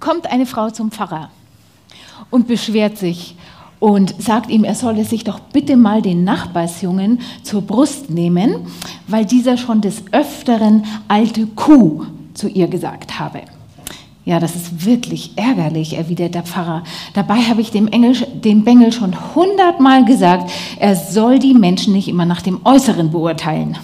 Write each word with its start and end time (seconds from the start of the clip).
kommt 0.00 0.30
eine 0.30 0.46
Frau 0.46 0.70
zum 0.70 0.90
Pfarrer 0.90 1.30
und 2.30 2.48
beschwert 2.48 2.98
sich 2.98 3.36
und 3.78 4.20
sagt 4.20 4.50
ihm, 4.50 4.64
er 4.64 4.74
solle 4.74 5.04
sich 5.04 5.24
doch 5.24 5.40
bitte 5.40 5.76
mal 5.76 6.02
den 6.02 6.24
Nachbarsjungen 6.24 7.20
zur 7.42 7.62
Brust 7.62 8.10
nehmen, 8.10 8.66
weil 9.06 9.24
dieser 9.24 9.56
schon 9.56 9.80
des 9.80 10.02
Öfteren 10.12 10.84
alte 11.08 11.46
Kuh 11.46 12.06
zu 12.34 12.48
ihr 12.48 12.68
gesagt 12.68 13.18
habe. 13.18 13.42
Ja, 14.26 14.38
das 14.38 14.54
ist 14.54 14.84
wirklich 14.84 15.32
ärgerlich, 15.36 15.96
erwidert 15.96 16.34
der 16.34 16.42
Pfarrer. 16.42 16.84
Dabei 17.14 17.36
habe 17.36 17.62
ich 17.62 17.70
dem, 17.70 17.88
Engel, 17.88 18.14
dem 18.14 18.64
Bengel 18.64 18.92
schon 18.92 19.34
hundertmal 19.34 20.04
gesagt, 20.04 20.50
er 20.78 20.94
soll 20.94 21.38
die 21.38 21.54
Menschen 21.54 21.94
nicht 21.94 22.06
immer 22.06 22.26
nach 22.26 22.42
dem 22.42 22.60
Äußeren 22.64 23.10
beurteilen. 23.10 23.78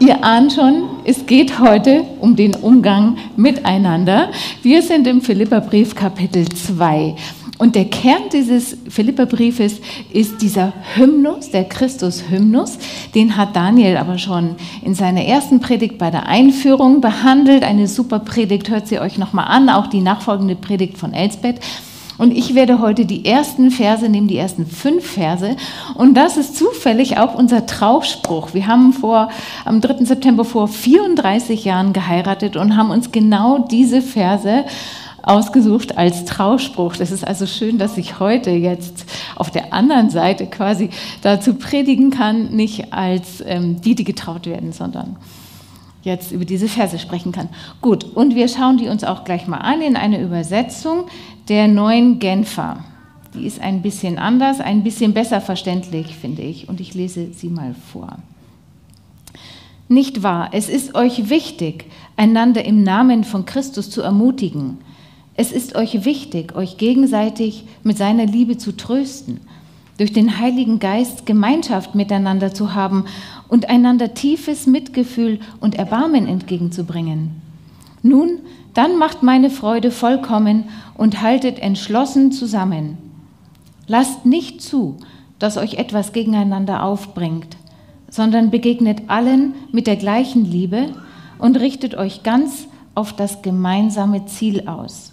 Ihr 0.00 0.24
ahnt 0.24 0.54
schon, 0.54 0.84
es 1.10 1.26
geht 1.26 1.58
heute 1.58 2.04
um 2.20 2.36
den 2.36 2.54
Umgang 2.54 3.18
miteinander. 3.34 4.30
Wir 4.62 4.80
sind 4.80 5.08
im 5.08 5.22
Philipperbrief 5.22 5.96
Kapitel 5.96 6.48
2. 6.48 7.16
Und 7.58 7.74
der 7.74 7.86
Kern 7.86 8.28
dieses 8.32 8.76
Philipperbriefes 8.88 9.80
ist 10.12 10.40
dieser 10.40 10.72
Hymnus, 10.94 11.50
der 11.50 11.64
Christus-Hymnus. 11.64 12.78
Den 13.12 13.36
hat 13.36 13.56
Daniel 13.56 13.96
aber 13.96 14.18
schon 14.18 14.54
in 14.84 14.94
seiner 14.94 15.24
ersten 15.24 15.58
Predigt 15.58 15.98
bei 15.98 16.12
der 16.12 16.26
Einführung 16.26 17.00
behandelt. 17.00 17.64
Eine 17.64 17.88
super 17.88 18.20
Predigt, 18.20 18.70
hört 18.70 18.86
sie 18.86 19.00
euch 19.00 19.18
nochmal 19.18 19.48
an, 19.48 19.68
auch 19.68 19.88
die 19.88 20.02
nachfolgende 20.02 20.54
Predigt 20.54 20.96
von 20.96 21.12
Elsbeth. 21.12 21.58
Und 22.20 22.36
ich 22.36 22.54
werde 22.54 22.80
heute 22.80 23.06
die 23.06 23.24
ersten 23.24 23.70
Verse 23.70 24.06
nehmen, 24.06 24.28
die 24.28 24.36
ersten 24.36 24.66
fünf 24.66 25.06
Verse. 25.06 25.56
Und 25.94 26.12
das 26.12 26.36
ist 26.36 26.54
zufällig 26.54 27.16
auch 27.16 27.34
unser 27.34 27.64
Trauspruch. 27.64 28.52
Wir 28.52 28.66
haben 28.66 28.92
vor, 28.92 29.30
am 29.64 29.80
3. 29.80 30.04
September 30.04 30.44
vor 30.44 30.68
34 30.68 31.64
Jahren 31.64 31.94
geheiratet 31.94 32.56
und 32.56 32.76
haben 32.76 32.90
uns 32.90 33.10
genau 33.10 33.60
diese 33.60 34.02
Verse 34.02 34.66
ausgesucht 35.22 35.96
als 35.96 36.26
Trauspruch. 36.26 36.94
Das 36.96 37.10
ist 37.10 37.26
also 37.26 37.46
schön, 37.46 37.78
dass 37.78 37.96
ich 37.96 38.20
heute 38.20 38.50
jetzt 38.50 39.06
auf 39.34 39.50
der 39.50 39.72
anderen 39.72 40.10
Seite 40.10 40.46
quasi 40.46 40.90
dazu 41.22 41.54
predigen 41.54 42.10
kann, 42.10 42.50
nicht 42.50 42.92
als 42.92 43.42
ähm, 43.46 43.80
die, 43.80 43.94
die 43.94 44.04
getraut 44.04 44.44
werden, 44.44 44.72
sondern 44.72 45.16
jetzt 46.02 46.32
über 46.32 46.44
diese 46.44 46.68
Verse 46.68 46.98
sprechen 46.98 47.32
kann. 47.32 47.48
Gut, 47.80 48.04
und 48.04 48.34
wir 48.34 48.48
schauen 48.48 48.78
die 48.78 48.88
uns 48.88 49.04
auch 49.04 49.24
gleich 49.24 49.46
mal 49.46 49.58
an 49.58 49.82
in 49.82 49.96
einer 49.96 50.20
Übersetzung 50.20 51.04
der 51.50 51.66
neuen 51.66 52.20
Genfer. 52.20 52.84
Die 53.34 53.44
ist 53.44 53.60
ein 53.60 53.82
bisschen 53.82 54.18
anders, 54.18 54.60
ein 54.60 54.84
bisschen 54.84 55.12
besser 55.12 55.40
verständlich, 55.40 56.14
finde 56.14 56.42
ich. 56.42 56.68
Und 56.68 56.80
ich 56.80 56.94
lese 56.94 57.32
sie 57.32 57.48
mal 57.48 57.74
vor. 57.92 58.18
Nicht 59.88 60.22
wahr, 60.22 60.50
es 60.52 60.68
ist 60.68 60.94
euch 60.94 61.28
wichtig, 61.28 61.86
einander 62.16 62.64
im 62.64 62.84
Namen 62.84 63.24
von 63.24 63.44
Christus 63.44 63.90
zu 63.90 64.00
ermutigen. 64.00 64.78
Es 65.34 65.50
ist 65.50 65.74
euch 65.74 66.04
wichtig, 66.04 66.54
euch 66.54 66.76
gegenseitig 66.76 67.64
mit 67.82 67.98
seiner 67.98 68.26
Liebe 68.26 68.56
zu 68.56 68.76
trösten, 68.76 69.40
durch 69.98 70.12
den 70.12 70.38
Heiligen 70.38 70.78
Geist 70.78 71.26
Gemeinschaft 71.26 71.96
miteinander 71.96 72.54
zu 72.54 72.74
haben 72.74 73.06
und 73.48 73.68
einander 73.68 74.14
tiefes 74.14 74.68
Mitgefühl 74.68 75.40
und 75.60 75.74
Erbarmen 75.74 76.28
entgegenzubringen. 76.28 77.39
Nun, 78.02 78.40
dann 78.74 78.96
macht 78.96 79.22
meine 79.22 79.50
Freude 79.50 79.90
vollkommen 79.90 80.64
und 80.96 81.22
haltet 81.22 81.58
entschlossen 81.58 82.32
zusammen. 82.32 82.98
Lasst 83.86 84.24
nicht 84.24 84.62
zu, 84.62 84.96
dass 85.38 85.56
euch 85.56 85.74
etwas 85.74 86.12
gegeneinander 86.12 86.84
aufbringt, 86.84 87.56
sondern 88.08 88.50
begegnet 88.50 89.02
allen 89.08 89.54
mit 89.72 89.86
der 89.86 89.96
gleichen 89.96 90.44
Liebe 90.44 90.92
und 91.38 91.58
richtet 91.58 91.94
euch 91.94 92.22
ganz 92.22 92.68
auf 92.94 93.12
das 93.14 93.42
gemeinsame 93.42 94.26
Ziel 94.26 94.68
aus. 94.68 95.12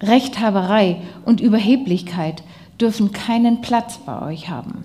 Rechthaberei 0.00 1.00
und 1.24 1.40
Überheblichkeit 1.40 2.42
dürfen 2.80 3.12
keinen 3.12 3.60
Platz 3.60 3.98
bei 4.04 4.20
euch 4.22 4.48
haben. 4.48 4.84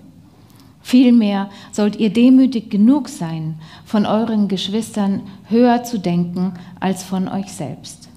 Vielmehr 0.88 1.50
sollt 1.70 1.96
ihr 1.96 2.08
demütig 2.08 2.70
genug 2.70 3.10
sein, 3.10 3.56
von 3.84 4.06
euren 4.06 4.48
Geschwistern 4.48 5.20
höher 5.50 5.84
zu 5.84 5.98
denken 5.98 6.54
als 6.80 7.02
von 7.02 7.28
euch 7.28 7.52
selbst. 7.52 8.08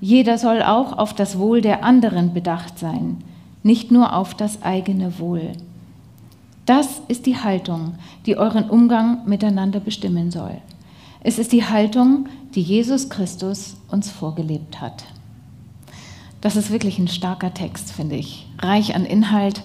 Jeder 0.00 0.36
soll 0.36 0.60
auch 0.64 0.98
auf 0.98 1.14
das 1.14 1.38
Wohl 1.38 1.60
der 1.60 1.84
anderen 1.84 2.34
bedacht 2.34 2.80
sein, 2.80 3.18
nicht 3.62 3.92
nur 3.92 4.12
auf 4.12 4.34
das 4.34 4.60
eigene 4.64 5.20
Wohl. 5.20 5.52
Das 6.66 7.00
ist 7.06 7.26
die 7.26 7.36
Haltung, 7.36 7.94
die 8.26 8.36
euren 8.38 8.68
Umgang 8.68 9.24
miteinander 9.28 9.78
bestimmen 9.78 10.32
soll. 10.32 10.56
Es 11.20 11.38
ist 11.38 11.52
die 11.52 11.64
Haltung, 11.64 12.26
die 12.56 12.62
Jesus 12.62 13.08
Christus 13.08 13.76
uns 13.88 14.10
vorgelebt 14.10 14.80
hat. 14.80 15.04
Das 16.40 16.56
ist 16.56 16.72
wirklich 16.72 16.98
ein 16.98 17.06
starker 17.06 17.54
Text, 17.54 17.92
finde 17.92 18.16
ich, 18.16 18.48
reich 18.58 18.96
an 18.96 19.06
Inhalt 19.06 19.62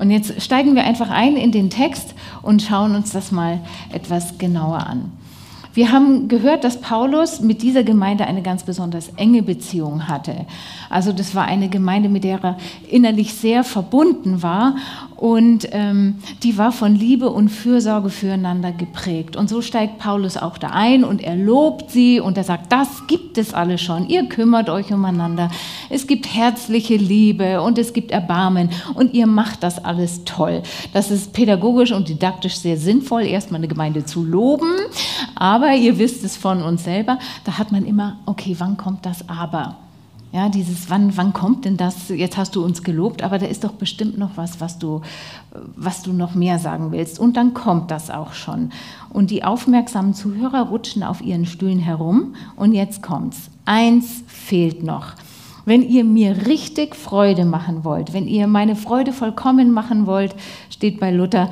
und 0.00 0.10
jetzt 0.10 0.40
steigen 0.40 0.74
wir 0.74 0.84
einfach 0.84 1.10
ein 1.10 1.36
in 1.36 1.52
den 1.52 1.68
Text 1.68 2.14
und 2.40 2.62
schauen 2.62 2.94
uns 2.94 3.12
das 3.12 3.30
mal 3.30 3.60
etwas 3.92 4.38
genauer 4.38 4.86
an. 4.86 5.12
Wir 5.72 5.92
haben 5.92 6.26
gehört, 6.26 6.64
dass 6.64 6.80
Paulus 6.80 7.40
mit 7.40 7.62
dieser 7.62 7.84
Gemeinde 7.84 8.26
eine 8.26 8.42
ganz 8.42 8.64
besonders 8.64 9.10
enge 9.16 9.42
Beziehung 9.42 10.08
hatte. 10.08 10.46
Also 10.88 11.12
das 11.12 11.34
war 11.36 11.44
eine 11.44 11.68
Gemeinde, 11.68 12.08
mit 12.08 12.24
der 12.24 12.42
er 12.42 12.56
innerlich 12.88 13.34
sehr 13.34 13.62
verbunden 13.62 14.42
war 14.42 14.74
und 15.20 15.68
ähm, 15.72 16.16
die 16.42 16.56
war 16.56 16.72
von 16.72 16.94
Liebe 16.94 17.28
und 17.28 17.50
Fürsorge 17.50 18.08
füreinander 18.08 18.72
geprägt. 18.72 19.36
Und 19.36 19.50
so 19.50 19.60
steigt 19.60 19.98
Paulus 19.98 20.38
auch 20.38 20.56
da 20.56 20.68
ein 20.68 21.04
und 21.04 21.22
er 21.22 21.36
lobt 21.36 21.90
sie 21.90 22.20
und 22.20 22.38
er 22.38 22.44
sagt, 22.44 22.72
das 22.72 23.06
gibt 23.06 23.36
es 23.36 23.52
alle 23.52 23.76
schon. 23.76 24.08
Ihr 24.08 24.30
kümmert 24.30 24.70
euch 24.70 24.90
umeinander. 24.90 25.50
Es 25.90 26.06
gibt 26.06 26.34
herzliche 26.34 26.96
Liebe 26.96 27.60
und 27.60 27.76
es 27.76 27.92
gibt 27.92 28.12
Erbarmen 28.12 28.70
und 28.94 29.12
ihr 29.12 29.26
macht 29.26 29.62
das 29.62 29.84
alles 29.84 30.24
toll. 30.24 30.62
Das 30.94 31.10
ist 31.10 31.34
pädagogisch 31.34 31.92
und 31.92 32.08
didaktisch 32.08 32.56
sehr 32.56 32.78
sinnvoll, 32.78 33.24
erstmal 33.24 33.60
eine 33.60 33.68
Gemeinde 33.68 34.06
zu 34.06 34.24
loben. 34.24 34.72
Aber 35.34 35.74
ihr 35.74 35.98
wisst 35.98 36.24
es 36.24 36.38
von 36.38 36.62
uns 36.62 36.84
selber, 36.84 37.18
da 37.44 37.58
hat 37.58 37.72
man 37.72 37.84
immer, 37.84 38.20
okay, 38.24 38.56
wann 38.58 38.78
kommt 38.78 39.04
das 39.04 39.28
Aber? 39.28 39.76
Ja, 40.32 40.48
dieses, 40.48 40.88
wann, 40.88 41.16
wann 41.16 41.32
kommt 41.32 41.64
denn 41.64 41.76
das? 41.76 42.08
Jetzt 42.08 42.36
hast 42.36 42.54
du 42.54 42.64
uns 42.64 42.84
gelobt, 42.84 43.22
aber 43.22 43.38
da 43.38 43.46
ist 43.46 43.64
doch 43.64 43.72
bestimmt 43.72 44.16
noch 44.16 44.36
was, 44.36 44.60
was 44.60 44.78
du, 44.78 45.00
was 45.74 46.02
du 46.02 46.12
noch 46.12 46.36
mehr 46.36 46.60
sagen 46.60 46.92
willst. 46.92 47.18
Und 47.18 47.36
dann 47.36 47.52
kommt 47.52 47.90
das 47.90 48.10
auch 48.10 48.32
schon. 48.32 48.70
Und 49.08 49.32
die 49.32 49.42
aufmerksamen 49.42 50.14
Zuhörer 50.14 50.68
rutschen 50.68 51.02
auf 51.02 51.20
ihren 51.20 51.46
Stühlen 51.46 51.80
herum. 51.80 52.34
Und 52.54 52.74
jetzt 52.74 53.02
kommt's. 53.02 53.50
Eins 53.64 54.22
fehlt 54.28 54.84
noch. 54.84 55.14
Wenn 55.64 55.82
ihr 55.82 56.04
mir 56.04 56.46
richtig 56.46 56.94
Freude 56.94 57.44
machen 57.44 57.84
wollt, 57.84 58.12
wenn 58.12 58.28
ihr 58.28 58.46
meine 58.46 58.76
Freude 58.76 59.12
vollkommen 59.12 59.72
machen 59.72 60.06
wollt, 60.06 60.36
steht 60.70 61.00
bei 61.00 61.10
Luther, 61.10 61.50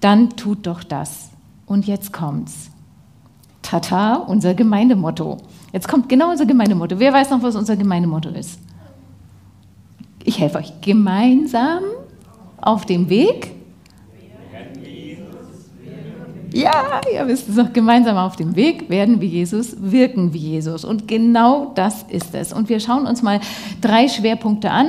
dann 0.00 0.30
tut 0.30 0.68
doch 0.68 0.84
das. 0.84 1.30
Und 1.66 1.86
jetzt 1.86 2.12
kommt's. 2.12 2.70
Tata, 3.62 4.14
unser 4.14 4.54
Gemeindemotto. 4.54 5.38
Jetzt 5.72 5.88
kommt 5.88 6.08
genau 6.08 6.30
unser 6.30 6.46
Gemeindemotto. 6.46 6.98
Wer 6.98 7.12
weiß 7.12 7.30
noch, 7.30 7.42
was 7.42 7.54
unser 7.56 7.76
Gemeindemotto 7.76 8.30
ist? 8.30 8.58
Ich 10.24 10.38
helfe 10.38 10.58
euch. 10.58 10.72
Gemeinsam 10.80 11.82
auf 12.60 12.84
dem 12.86 13.08
Weg. 13.08 13.52
Ja, 16.52 17.00
ihr 17.12 17.28
wisst 17.28 17.48
es 17.48 17.54
noch, 17.54 17.72
gemeinsam 17.72 18.16
auf 18.16 18.34
dem 18.34 18.56
Weg 18.56 18.90
werden 18.90 19.20
wie 19.20 19.26
Jesus, 19.26 19.76
wirken 19.78 20.34
wie 20.34 20.38
Jesus. 20.38 20.84
Und 20.84 21.06
genau 21.06 21.70
das 21.76 22.04
ist 22.08 22.34
es. 22.34 22.52
Und 22.52 22.68
wir 22.68 22.80
schauen 22.80 23.06
uns 23.06 23.22
mal 23.22 23.40
drei 23.80 24.08
Schwerpunkte 24.08 24.70
an, 24.70 24.88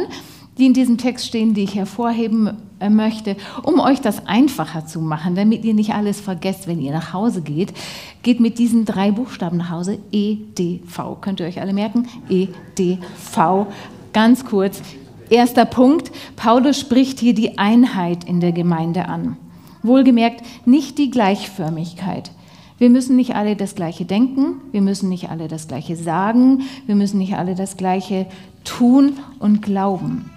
die 0.61 0.67
in 0.67 0.73
diesem 0.73 0.99
Text 0.99 1.25
stehen, 1.25 1.55
die 1.55 1.63
ich 1.63 1.73
hervorheben 1.73 2.55
äh, 2.79 2.91
möchte, 2.91 3.35
um 3.63 3.79
euch 3.79 3.99
das 3.99 4.27
einfacher 4.27 4.85
zu 4.85 5.01
machen, 5.01 5.33
damit 5.33 5.65
ihr 5.65 5.73
nicht 5.73 5.95
alles 5.95 6.21
vergesst, 6.21 6.67
wenn 6.67 6.79
ihr 6.79 6.91
nach 6.91 7.13
Hause 7.13 7.41
geht. 7.41 7.73
Geht 8.21 8.39
mit 8.39 8.59
diesen 8.59 8.85
drei 8.85 9.11
Buchstaben 9.11 9.57
nach 9.57 9.71
Hause. 9.71 9.97
EDV. 10.11 11.19
Könnt 11.19 11.39
ihr 11.39 11.47
euch 11.47 11.59
alle 11.59 11.73
merken? 11.73 12.07
EDV. 12.29 13.65
Ganz 14.13 14.45
kurz. 14.45 14.83
Erster 15.31 15.65
Punkt. 15.65 16.11
Paulus 16.35 16.79
spricht 16.79 17.19
hier 17.19 17.33
die 17.33 17.57
Einheit 17.57 18.25
in 18.25 18.39
der 18.39 18.51
Gemeinde 18.51 19.07
an. 19.07 19.37
Wohlgemerkt, 19.81 20.45
nicht 20.67 20.99
die 20.99 21.09
Gleichförmigkeit. 21.09 22.29
Wir 22.77 22.91
müssen 22.91 23.15
nicht 23.15 23.33
alle 23.35 23.55
das 23.55 23.73
Gleiche 23.73 24.05
denken, 24.05 24.61
wir 24.71 24.81
müssen 24.81 25.09
nicht 25.09 25.31
alle 25.31 25.47
das 25.47 25.67
Gleiche 25.67 25.95
sagen, 25.95 26.61
wir 26.85 26.95
müssen 26.95 27.17
nicht 27.17 27.35
alle 27.35 27.55
das 27.55 27.77
Gleiche 27.77 28.27
tun 28.63 29.13
und 29.39 29.63
glauben. 29.63 30.29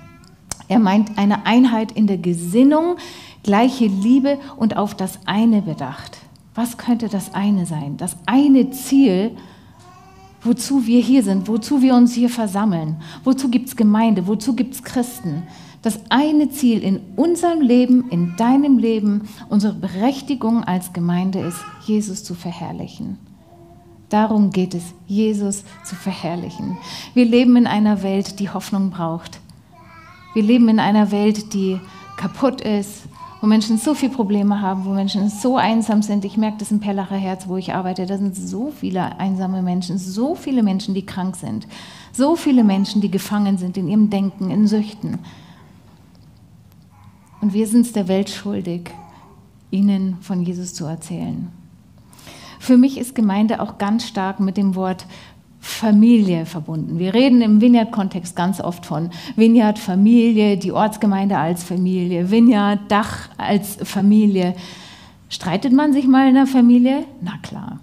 Er 0.68 0.78
meint 0.78 1.18
eine 1.18 1.46
Einheit 1.46 1.92
in 1.92 2.06
der 2.06 2.18
Gesinnung, 2.18 2.96
gleiche 3.42 3.86
Liebe 3.86 4.38
und 4.56 4.76
auf 4.76 4.94
das 4.94 5.18
eine 5.26 5.62
bedacht. 5.62 6.18
Was 6.54 6.78
könnte 6.78 7.08
das 7.08 7.34
eine 7.34 7.66
sein? 7.66 7.96
Das 7.96 8.16
eine 8.26 8.70
Ziel, 8.70 9.32
wozu 10.42 10.86
wir 10.86 11.00
hier 11.00 11.22
sind, 11.22 11.48
wozu 11.48 11.82
wir 11.82 11.94
uns 11.94 12.14
hier 12.14 12.30
versammeln. 12.30 12.96
Wozu 13.24 13.48
gibt 13.48 13.68
es 13.68 13.76
Gemeinde? 13.76 14.26
Wozu 14.26 14.54
gibt 14.54 14.74
es 14.74 14.82
Christen? 14.82 15.42
Das 15.82 16.00
eine 16.08 16.48
Ziel 16.48 16.82
in 16.82 17.00
unserem 17.16 17.60
Leben, 17.60 18.08
in 18.08 18.36
deinem 18.36 18.78
Leben, 18.78 19.28
unsere 19.50 19.74
Berechtigung 19.74 20.64
als 20.64 20.92
Gemeinde 20.92 21.40
ist, 21.40 21.58
Jesus 21.84 22.24
zu 22.24 22.34
verherrlichen. 22.34 23.18
Darum 24.08 24.50
geht 24.50 24.74
es, 24.74 24.94
Jesus 25.06 25.64
zu 25.84 25.94
verherrlichen. 25.94 26.78
Wir 27.14 27.24
leben 27.24 27.56
in 27.56 27.66
einer 27.66 28.02
Welt, 28.02 28.38
die 28.38 28.48
Hoffnung 28.48 28.90
braucht. 28.90 29.40
Wir 30.34 30.42
leben 30.42 30.68
in 30.68 30.80
einer 30.80 31.12
Welt, 31.12 31.54
die 31.54 31.80
kaputt 32.16 32.60
ist, 32.60 33.04
wo 33.40 33.46
Menschen 33.46 33.78
so 33.78 33.94
viele 33.94 34.12
Probleme 34.12 34.60
haben, 34.60 34.84
wo 34.84 34.90
Menschen 34.90 35.28
so 35.30 35.56
einsam 35.56 36.02
sind. 36.02 36.24
Ich 36.24 36.36
merke 36.36 36.58
das 36.58 36.72
im 36.72 36.80
Perlacher 36.80 37.16
Herz, 37.16 37.46
wo 37.46 37.56
ich 37.56 37.72
arbeite. 37.72 38.04
Da 38.04 38.18
sind 38.18 38.34
so 38.34 38.72
viele 38.72 39.18
einsame 39.20 39.62
Menschen, 39.62 39.96
so 39.96 40.34
viele 40.34 40.64
Menschen, 40.64 40.92
die 40.92 41.06
krank 41.06 41.36
sind, 41.36 41.68
so 42.12 42.34
viele 42.34 42.64
Menschen, 42.64 43.00
die 43.00 43.10
gefangen 43.10 43.58
sind 43.58 43.76
in 43.76 43.86
ihrem 43.86 44.10
Denken, 44.10 44.50
in 44.50 44.66
Süchten. 44.66 45.18
Und 47.40 47.52
wir 47.52 47.68
sind 47.68 47.86
es 47.86 47.92
der 47.92 48.08
Welt 48.08 48.30
schuldig, 48.30 48.90
ihnen 49.70 50.16
von 50.20 50.42
Jesus 50.42 50.74
zu 50.74 50.86
erzählen. 50.86 51.52
Für 52.58 52.78
mich 52.78 52.98
ist 52.98 53.14
Gemeinde 53.14 53.60
auch 53.60 53.78
ganz 53.78 54.08
stark 54.08 54.40
mit 54.40 54.56
dem 54.56 54.74
Wort 54.74 55.06
Familie 55.64 56.44
verbunden. 56.44 56.98
Wir 56.98 57.14
reden 57.14 57.40
im 57.40 57.62
Vineyard-Kontext 57.62 58.36
ganz 58.36 58.60
oft 58.60 58.84
von 58.84 59.08
Vineyard 59.34 59.78
Familie, 59.78 60.58
die 60.58 60.72
Ortsgemeinde 60.72 61.38
als 61.38 61.64
Familie, 61.64 62.30
Vineyard 62.30 62.80
Dach 62.88 63.30
als 63.38 63.78
Familie. 63.82 64.54
Streitet 65.30 65.72
man 65.72 65.94
sich 65.94 66.06
mal 66.06 66.28
in 66.28 66.34
der 66.34 66.46
Familie? 66.46 67.04
Na 67.22 67.38
klar. 67.42 67.80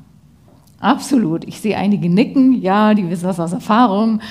Absolut. 0.80 1.44
Ich 1.44 1.60
sehe 1.60 1.76
einige 1.76 2.08
nicken, 2.08 2.62
ja, 2.62 2.94
die 2.94 3.10
wissen 3.10 3.26
das 3.26 3.40
aus 3.40 3.52
Erfahrung. 3.52 4.22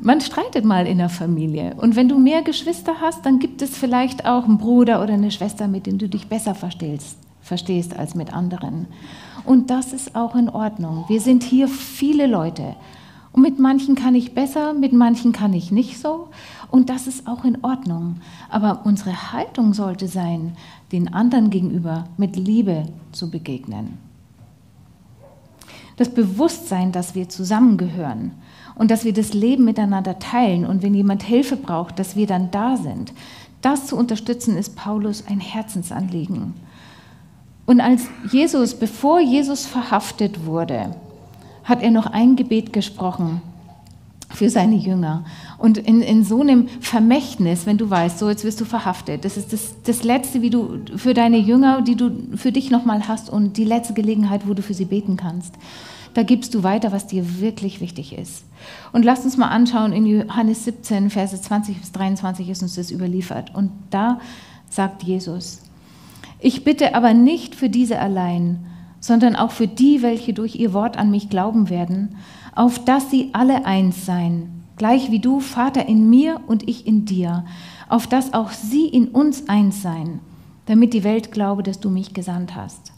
Man 0.00 0.20
streitet 0.20 0.64
mal 0.64 0.88
in 0.88 0.98
der 0.98 1.08
Familie. 1.08 1.74
Und 1.76 1.94
wenn 1.94 2.08
du 2.08 2.18
mehr 2.18 2.42
Geschwister 2.42 2.94
hast, 3.00 3.24
dann 3.26 3.38
gibt 3.38 3.62
es 3.62 3.78
vielleicht 3.78 4.26
auch 4.26 4.44
einen 4.44 4.58
Bruder 4.58 5.02
oder 5.04 5.14
eine 5.14 5.30
Schwester, 5.30 5.68
mit 5.68 5.86
denen 5.86 5.98
du 5.98 6.08
dich 6.08 6.26
besser 6.26 6.56
verstehst, 6.56 7.16
verstehst 7.40 7.96
als 7.96 8.14
mit 8.14 8.32
anderen. 8.32 8.86
Und 9.44 9.70
das 9.70 9.92
ist 9.92 10.14
auch 10.14 10.34
in 10.34 10.48
Ordnung. 10.48 11.04
Wir 11.08 11.20
sind 11.20 11.42
hier 11.42 11.68
viele 11.68 12.26
Leute. 12.26 12.76
Und 13.32 13.42
mit 13.42 13.58
manchen 13.58 13.94
kann 13.94 14.14
ich 14.14 14.34
besser, 14.34 14.74
mit 14.74 14.92
manchen 14.92 15.32
kann 15.32 15.52
ich 15.52 15.70
nicht 15.70 15.98
so. 15.98 16.28
Und 16.70 16.90
das 16.90 17.06
ist 17.06 17.26
auch 17.26 17.44
in 17.44 17.62
Ordnung. 17.62 18.16
Aber 18.48 18.82
unsere 18.84 19.32
Haltung 19.32 19.72
sollte 19.72 20.08
sein, 20.08 20.56
den 20.92 21.12
anderen 21.12 21.50
gegenüber 21.50 22.06
mit 22.16 22.36
Liebe 22.36 22.86
zu 23.12 23.30
begegnen. 23.30 23.98
Das 25.96 26.08
Bewusstsein, 26.08 26.92
dass 26.92 27.14
wir 27.14 27.28
zusammengehören 27.28 28.32
und 28.74 28.90
dass 28.90 29.04
wir 29.04 29.12
das 29.12 29.34
Leben 29.34 29.64
miteinander 29.64 30.18
teilen 30.18 30.64
und 30.64 30.82
wenn 30.82 30.94
jemand 30.94 31.22
Hilfe 31.22 31.56
braucht, 31.56 31.98
dass 31.98 32.16
wir 32.16 32.26
dann 32.26 32.50
da 32.50 32.76
sind, 32.76 33.12
das 33.60 33.86
zu 33.86 33.96
unterstützen, 33.96 34.56
ist 34.56 34.74
Paulus 34.74 35.26
ein 35.26 35.40
Herzensanliegen. 35.40 36.54
Und 37.70 37.80
als 37.80 38.08
Jesus, 38.32 38.74
bevor 38.74 39.20
Jesus 39.20 39.64
verhaftet 39.64 40.44
wurde, 40.44 40.96
hat 41.62 41.84
er 41.84 41.92
noch 41.92 42.06
ein 42.06 42.34
Gebet 42.34 42.72
gesprochen 42.72 43.42
für 44.28 44.50
seine 44.50 44.74
Jünger. 44.74 45.24
Und 45.56 45.78
in, 45.78 46.02
in 46.02 46.24
so 46.24 46.40
einem 46.40 46.66
Vermächtnis, 46.80 47.66
wenn 47.66 47.78
du 47.78 47.88
weißt, 47.88 48.18
so 48.18 48.28
jetzt 48.28 48.42
wirst 48.42 48.60
du 48.60 48.64
verhaftet, 48.64 49.24
das 49.24 49.36
ist 49.36 49.52
das, 49.52 49.76
das 49.84 50.02
Letzte, 50.02 50.42
wie 50.42 50.50
du 50.50 50.80
für 50.96 51.14
deine 51.14 51.38
Jünger, 51.38 51.80
die 51.82 51.94
du 51.94 52.10
für 52.34 52.50
dich 52.50 52.72
nochmal 52.72 53.06
hast 53.06 53.30
und 53.30 53.56
die 53.56 53.64
letzte 53.64 53.94
Gelegenheit, 53.94 54.48
wo 54.48 54.54
du 54.54 54.62
für 54.62 54.74
sie 54.74 54.86
beten 54.86 55.16
kannst. 55.16 55.54
Da 56.14 56.24
gibst 56.24 56.54
du 56.54 56.64
weiter, 56.64 56.90
was 56.90 57.06
dir 57.06 57.40
wirklich 57.40 57.80
wichtig 57.80 58.18
ist. 58.18 58.42
Und 58.90 59.04
lasst 59.04 59.24
uns 59.24 59.36
mal 59.36 59.46
anschauen, 59.46 59.92
in 59.92 60.06
Johannes 60.06 60.64
17, 60.64 61.08
Verse 61.08 61.40
20 61.40 61.78
bis 61.78 61.92
23 61.92 62.48
ist 62.48 62.62
uns 62.62 62.74
das 62.74 62.90
überliefert. 62.90 63.54
Und 63.54 63.70
da 63.90 64.18
sagt 64.68 65.04
Jesus, 65.04 65.60
ich 66.40 66.64
bitte 66.64 66.94
aber 66.94 67.14
nicht 67.14 67.54
für 67.54 67.68
diese 67.68 67.98
allein, 67.98 68.66
sondern 69.00 69.36
auch 69.36 69.50
für 69.50 69.66
die, 69.66 70.02
welche 70.02 70.32
durch 70.32 70.56
ihr 70.56 70.72
Wort 70.72 70.98
an 70.98 71.10
mich 71.10 71.28
glauben 71.28 71.70
werden, 71.70 72.16
auf 72.54 72.84
dass 72.84 73.10
sie 73.10 73.30
alle 73.32 73.64
eins 73.64 74.06
seien, 74.06 74.64
gleich 74.76 75.10
wie 75.10 75.18
du, 75.18 75.40
Vater, 75.40 75.86
in 75.86 76.08
mir 76.08 76.40
und 76.46 76.68
ich 76.68 76.86
in 76.86 77.04
dir, 77.04 77.44
auf 77.88 78.06
dass 78.06 78.34
auch 78.34 78.50
sie 78.50 78.86
in 78.86 79.08
uns 79.08 79.48
eins 79.48 79.82
seien, 79.82 80.20
damit 80.66 80.94
die 80.94 81.04
Welt 81.04 81.32
glaube, 81.32 81.62
dass 81.62 81.80
du 81.80 81.90
mich 81.90 82.14
gesandt 82.14 82.54
hast. 82.54 82.92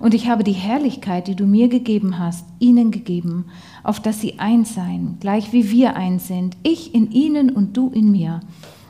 Und 0.00 0.14
ich 0.14 0.28
habe 0.28 0.42
die 0.42 0.52
Herrlichkeit, 0.52 1.28
die 1.28 1.36
du 1.36 1.46
mir 1.46 1.68
gegeben 1.68 2.18
hast, 2.18 2.44
ihnen 2.58 2.90
gegeben, 2.90 3.46
auf 3.84 4.00
dass 4.00 4.20
sie 4.20 4.38
eins 4.38 4.74
seien, 4.74 5.18
gleich 5.20 5.52
wie 5.52 5.70
wir 5.70 5.96
eins 5.96 6.26
sind, 6.26 6.56
ich 6.62 6.94
in 6.94 7.10
ihnen 7.12 7.50
und 7.50 7.76
du 7.76 7.90
in 7.90 8.10
mir, 8.10 8.40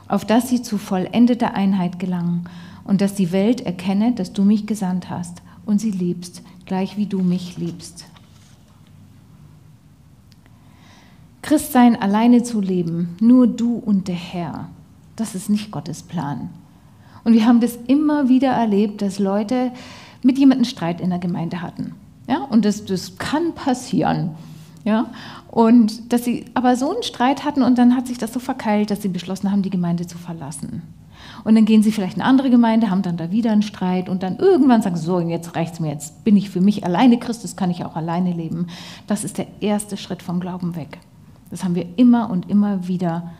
auf 0.07 0.25
dass 0.25 0.49
sie 0.49 0.61
zu 0.61 0.77
vollendeter 0.77 1.53
Einheit 1.53 1.99
gelangen 1.99 2.47
und 2.85 3.01
dass 3.01 3.15
die 3.15 3.33
Welt 3.33 3.61
erkenne, 3.61 4.13
dass 4.13 4.31
du 4.31 4.43
mich 4.43 4.65
gesandt 4.65 5.09
hast 5.09 5.41
und 5.65 5.81
sie 5.81 5.91
liebst, 5.91 6.41
gleich 6.65 6.95
wie 6.95 7.07
du 7.07 7.19
mich 7.21 7.57
liebst. 7.57 8.05
Christsein 11.41 12.01
alleine 12.01 12.41
zu 12.41 12.61
leben, 12.61 13.15
nur 13.19 13.45
du 13.45 13.75
und 13.75 14.07
der 14.07 14.15
Herr, 14.15 14.69
das 15.15 15.35
ist 15.35 15.49
nicht 15.49 15.71
Gottes 15.71 16.01
Plan. 16.01 16.49
Und 17.23 17.33
wir 17.33 17.45
haben 17.45 17.59
das 17.59 17.77
immer 17.87 18.29
wieder 18.29 18.49
erlebt, 18.49 19.01
dass 19.01 19.19
Leute 19.19 19.71
mit 20.23 20.37
jemandem 20.37 20.65
Streit 20.65 21.01
in 21.01 21.09
der 21.09 21.19
Gemeinde 21.19 21.61
hatten. 21.61 21.93
Ja, 22.27 22.43
und 22.43 22.65
das, 22.65 22.85
das 22.85 23.17
kann 23.17 23.53
passieren. 23.53 24.31
Ja, 24.83 25.11
und 25.49 26.13
dass 26.13 26.23
sie 26.23 26.45
aber 26.53 26.75
so 26.75 26.91
einen 26.91 27.03
Streit 27.03 27.43
hatten 27.43 27.63
und 27.63 27.77
dann 27.77 27.95
hat 27.95 28.07
sich 28.07 28.17
das 28.17 28.33
so 28.33 28.39
verkeilt, 28.39 28.91
dass 28.91 29.01
sie 29.01 29.07
beschlossen 29.07 29.51
haben, 29.51 29.63
die 29.63 29.71
Gemeinde 29.71 30.05
zu 30.05 30.17
verlassen. 30.17 30.83
Und 31.45 31.53
dann 31.53 31.65
gehen 31.65 31.83
sie 31.83 31.91
vielleicht 31.91 32.15
in 32.15 32.21
eine 32.21 32.29
andere 32.29 32.49
Gemeinde, 32.49 32.89
haben 32.89 33.03
dann 33.03 33.17
da 33.17 33.31
wieder 33.31 33.51
einen 33.51 33.61
Streit 33.61 34.09
und 34.09 34.23
dann 34.23 34.37
irgendwann 34.37 34.81
sagen, 34.81 34.97
so, 34.97 35.19
jetzt 35.19 35.55
reicht 35.55 35.75
es 35.75 35.79
mir, 35.79 35.91
jetzt 35.91 36.23
bin 36.23 36.35
ich 36.35 36.49
für 36.49 36.59
mich 36.59 36.83
alleine 36.83 37.19
Christus, 37.19 37.55
kann 37.55 37.69
ich 37.69 37.85
auch 37.85 37.95
alleine 37.95 38.33
leben. 38.33 38.67
Das 39.05 39.23
ist 39.23 39.37
der 39.37 39.45
erste 39.61 39.95
Schritt 39.95 40.23
vom 40.23 40.39
Glauben 40.39 40.75
weg. 40.75 40.97
Das 41.51 41.63
haben 41.63 41.75
wir 41.75 41.85
immer 41.97 42.31
und 42.31 42.49
immer 42.49 42.87
wieder 42.87 43.31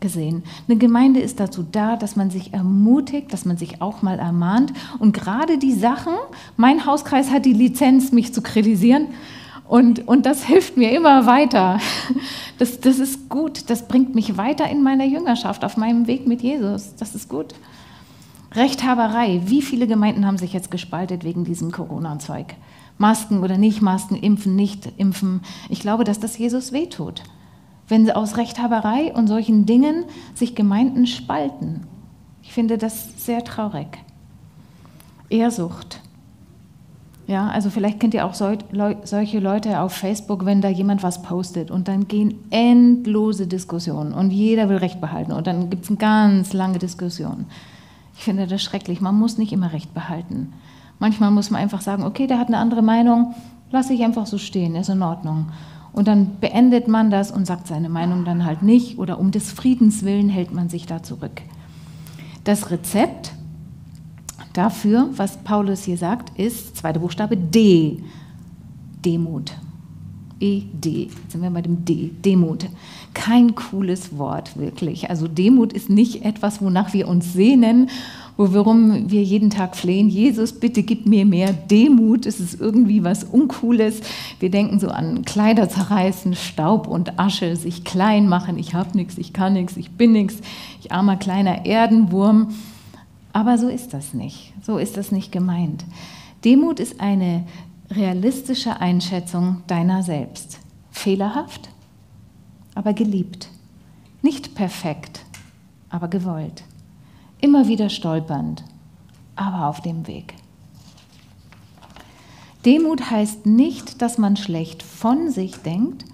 gesehen. 0.00 0.42
Eine 0.68 0.76
Gemeinde 0.76 1.20
ist 1.20 1.38
dazu 1.38 1.62
da, 1.62 1.96
dass 1.96 2.16
man 2.16 2.30
sich 2.30 2.52
ermutigt, 2.52 3.32
dass 3.32 3.44
man 3.44 3.56
sich 3.56 3.80
auch 3.80 4.02
mal 4.02 4.18
ermahnt. 4.18 4.72
Und 4.98 5.14
gerade 5.14 5.56
die 5.56 5.72
Sachen, 5.72 6.14
mein 6.56 6.84
Hauskreis 6.84 7.30
hat 7.30 7.44
die 7.46 7.52
Lizenz, 7.52 8.10
mich 8.10 8.34
zu 8.34 8.42
kritisieren. 8.42 9.06
Und, 9.72 10.06
und 10.06 10.26
das 10.26 10.44
hilft 10.44 10.76
mir 10.76 10.90
immer 10.90 11.24
weiter. 11.24 11.80
Das, 12.58 12.78
das 12.78 12.98
ist 12.98 13.30
gut. 13.30 13.70
Das 13.70 13.88
bringt 13.88 14.14
mich 14.14 14.36
weiter 14.36 14.68
in 14.68 14.82
meiner 14.82 15.06
Jüngerschaft, 15.06 15.64
auf 15.64 15.78
meinem 15.78 16.06
Weg 16.06 16.28
mit 16.28 16.42
Jesus. 16.42 16.94
Das 16.96 17.14
ist 17.14 17.30
gut. 17.30 17.54
Rechthaberei. 18.52 19.40
Wie 19.46 19.62
viele 19.62 19.86
Gemeinden 19.86 20.26
haben 20.26 20.36
sich 20.36 20.52
jetzt 20.52 20.70
gespaltet 20.70 21.24
wegen 21.24 21.44
diesem 21.44 21.72
Corona-Zeug? 21.72 22.54
Masken 22.98 23.42
oder 23.42 23.56
nicht 23.56 23.80
Masken, 23.80 24.14
impfen, 24.14 24.54
nicht 24.56 24.92
impfen. 24.98 25.40
Ich 25.70 25.80
glaube, 25.80 26.04
dass 26.04 26.20
das 26.20 26.36
Jesus 26.36 26.72
wehtut. 26.72 27.22
Wenn 27.88 28.10
aus 28.10 28.36
Rechthaberei 28.36 29.14
und 29.14 29.26
solchen 29.26 29.64
Dingen 29.64 30.04
sich 30.34 30.54
Gemeinden 30.54 31.06
spalten. 31.06 31.86
Ich 32.42 32.52
finde 32.52 32.76
das 32.76 33.24
sehr 33.24 33.42
traurig. 33.42 33.98
Ehrsucht. 35.30 36.01
Ja, 37.28 37.48
also 37.48 37.70
vielleicht 37.70 38.00
kennt 38.00 38.14
ihr 38.14 38.26
auch 38.26 38.34
solche 38.34 39.38
Leute 39.38 39.80
auf 39.80 39.92
Facebook, 39.92 40.44
wenn 40.44 40.60
da 40.60 40.68
jemand 40.68 41.02
was 41.02 41.22
postet 41.22 41.70
und 41.70 41.86
dann 41.86 42.08
gehen 42.08 42.34
endlose 42.50 43.46
Diskussionen 43.46 44.12
und 44.12 44.32
jeder 44.32 44.68
will 44.68 44.78
Recht 44.78 45.00
behalten 45.00 45.30
und 45.32 45.46
dann 45.46 45.70
gibt 45.70 45.84
es 45.84 45.90
eine 45.90 45.98
ganz 45.98 46.52
lange 46.52 46.78
Diskussion. 46.78 47.46
Ich 48.16 48.24
finde 48.24 48.46
das 48.46 48.62
schrecklich. 48.62 49.00
Man 49.00 49.18
muss 49.18 49.38
nicht 49.38 49.52
immer 49.52 49.72
Recht 49.72 49.94
behalten. 49.94 50.52
Manchmal 50.98 51.30
muss 51.30 51.50
man 51.50 51.62
einfach 51.62 51.80
sagen, 51.80 52.02
okay, 52.02 52.26
der 52.26 52.38
hat 52.38 52.48
eine 52.48 52.58
andere 52.58 52.82
Meinung, 52.82 53.34
lasse 53.70 53.94
ich 53.94 54.02
einfach 54.02 54.26
so 54.26 54.36
stehen, 54.36 54.74
ist 54.74 54.88
in 54.88 55.02
Ordnung. 55.02 55.46
Und 55.92 56.08
dann 56.08 56.38
beendet 56.40 56.88
man 56.88 57.10
das 57.10 57.30
und 57.30 57.46
sagt 57.46 57.66
seine 57.66 57.88
Meinung 57.88 58.24
dann 58.24 58.44
halt 58.44 58.62
nicht 58.62 58.98
oder 58.98 59.18
um 59.18 59.30
des 59.30 59.52
Friedens 59.52 60.04
willen 60.04 60.28
hält 60.28 60.52
man 60.52 60.68
sich 60.68 60.86
da 60.86 61.02
zurück. 61.02 61.42
Das 62.44 62.70
Rezept 62.70 63.32
dafür, 64.52 65.08
was 65.16 65.42
Paulus 65.44 65.84
hier 65.84 65.96
sagt, 65.96 66.38
ist, 66.38 66.76
zweiter 66.76 67.00
Buchstabe, 67.00 67.36
D. 67.36 68.02
Demut. 69.04 69.52
E-D. 70.42 71.04
Jetzt 71.04 71.30
sind 71.30 71.42
wir 71.42 71.50
bei 71.50 71.62
dem 71.62 71.84
D. 71.84 72.10
Demut. 72.24 72.66
Kein 73.14 73.54
cooles 73.54 74.18
Wort, 74.18 74.56
wirklich. 74.58 75.08
Also 75.08 75.28
Demut 75.28 75.72
ist 75.72 75.88
nicht 75.88 76.24
etwas, 76.24 76.60
wonach 76.60 76.92
wir 76.92 77.06
uns 77.06 77.32
sehnen, 77.32 77.88
worum 78.36 79.10
wir 79.10 79.22
jeden 79.22 79.50
Tag 79.50 79.76
flehen. 79.76 80.08
Jesus, 80.08 80.52
bitte 80.58 80.82
gib 80.82 81.06
mir 81.06 81.24
mehr 81.24 81.52
Demut. 81.52 82.26
Es 82.26 82.40
ist 82.40 82.60
irgendwie 82.60 83.04
was 83.04 83.22
Uncooles. 83.24 84.00
Wir 84.40 84.50
denken 84.50 84.80
so 84.80 84.88
an 84.88 85.24
Kleider 85.24 85.68
zerreißen, 85.68 86.34
Staub 86.34 86.88
und 86.88 87.20
Asche, 87.20 87.54
sich 87.54 87.84
klein 87.84 88.28
machen. 88.28 88.58
Ich 88.58 88.74
habe 88.74 88.96
nichts, 88.96 89.18
ich 89.18 89.32
kann 89.32 89.52
nichts, 89.52 89.76
ich 89.76 89.92
bin 89.92 90.12
nichts. 90.12 90.38
Ich 90.80 90.90
armer 90.90 91.16
kleiner 91.16 91.66
Erdenwurm. 91.66 92.48
Aber 93.32 93.58
so 93.58 93.68
ist 93.68 93.94
das 93.94 94.14
nicht. 94.14 94.52
So 94.62 94.78
ist 94.78 94.96
das 94.96 95.10
nicht 95.10 95.32
gemeint. 95.32 95.84
Demut 96.44 96.80
ist 96.80 97.00
eine 97.00 97.46
realistische 97.90 98.80
Einschätzung 98.80 99.62
deiner 99.66 100.02
selbst. 100.02 100.60
Fehlerhaft, 100.90 101.70
aber 102.74 102.92
geliebt. 102.92 103.48
Nicht 104.22 104.54
perfekt, 104.54 105.24
aber 105.88 106.08
gewollt. 106.08 106.64
Immer 107.40 107.68
wieder 107.68 107.88
stolpernd, 107.88 108.64
aber 109.36 109.66
auf 109.66 109.80
dem 109.80 110.06
Weg. 110.06 110.34
Demut 112.64 113.10
heißt 113.10 113.46
nicht, 113.46 114.00
dass 114.02 114.18
man 114.18 114.36
schlecht 114.36 114.82
von 114.82 115.30
sich 115.30 115.56
denkt, 115.56 116.04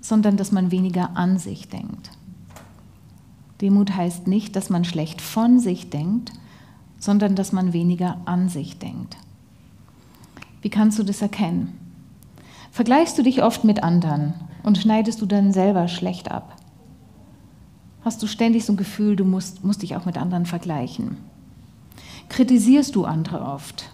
sondern 0.00 0.36
dass 0.36 0.52
man 0.52 0.70
weniger 0.70 1.16
an 1.16 1.38
sich 1.38 1.68
denkt. 1.68 2.10
Demut 3.60 3.96
heißt 3.96 4.26
nicht, 4.26 4.54
dass 4.54 4.70
man 4.70 4.84
schlecht 4.84 5.20
von 5.20 5.58
sich 5.58 5.90
denkt, 5.90 6.32
sondern 7.02 7.34
dass 7.34 7.50
man 7.50 7.72
weniger 7.72 8.18
an 8.26 8.48
sich 8.48 8.78
denkt. 8.78 9.16
Wie 10.60 10.70
kannst 10.70 11.00
du 11.00 11.02
das 11.02 11.20
erkennen? 11.20 11.76
Vergleichst 12.70 13.18
du 13.18 13.24
dich 13.24 13.42
oft 13.42 13.64
mit 13.64 13.82
anderen 13.82 14.34
und 14.62 14.78
schneidest 14.78 15.20
du 15.20 15.26
dann 15.26 15.52
selber 15.52 15.88
schlecht 15.88 16.30
ab? 16.30 16.56
Hast 18.04 18.22
du 18.22 18.28
ständig 18.28 18.64
so 18.64 18.74
ein 18.74 18.76
Gefühl, 18.76 19.16
du 19.16 19.24
musst, 19.24 19.64
musst 19.64 19.82
dich 19.82 19.96
auch 19.96 20.04
mit 20.04 20.16
anderen 20.16 20.46
vergleichen? 20.46 21.16
Kritisierst 22.28 22.94
du 22.94 23.04
andere 23.04 23.42
oft? 23.42 23.90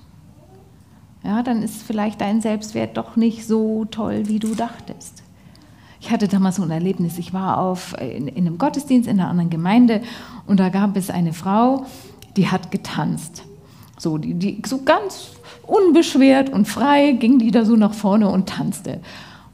Ja, 1.24 1.42
dann 1.42 1.62
ist 1.62 1.82
vielleicht 1.82 2.20
dein 2.20 2.42
Selbstwert 2.42 2.98
doch 2.98 3.16
nicht 3.16 3.46
so 3.46 3.86
toll, 3.86 4.28
wie 4.28 4.38
du 4.38 4.54
dachtest. 4.54 5.22
Ich 5.98 6.10
hatte 6.10 6.28
damals 6.28 6.56
so 6.56 6.62
ein 6.62 6.70
Erlebnis. 6.70 7.16
Ich 7.16 7.32
war 7.32 7.58
auf, 7.58 7.98
in, 7.98 8.28
in 8.28 8.46
einem 8.46 8.58
Gottesdienst 8.58 9.08
in 9.08 9.18
einer 9.18 9.30
anderen 9.30 9.48
Gemeinde 9.48 10.02
und 10.46 10.60
da 10.60 10.68
gab 10.68 10.94
es 10.94 11.08
eine 11.08 11.32
Frau, 11.32 11.86
die 12.38 12.49
hat 12.49 12.71
getanzt. 12.71 13.42
So, 13.99 14.16
die, 14.16 14.33
die, 14.33 14.62
so 14.64 14.83
ganz 14.85 15.33
unbeschwert 15.66 16.50
und 16.50 16.66
frei 16.66 17.12
ging 17.12 17.38
die 17.38 17.50
da 17.50 17.64
so 17.64 17.76
nach 17.76 17.92
vorne 17.92 18.30
und 18.30 18.49
tanzte. 18.49 19.00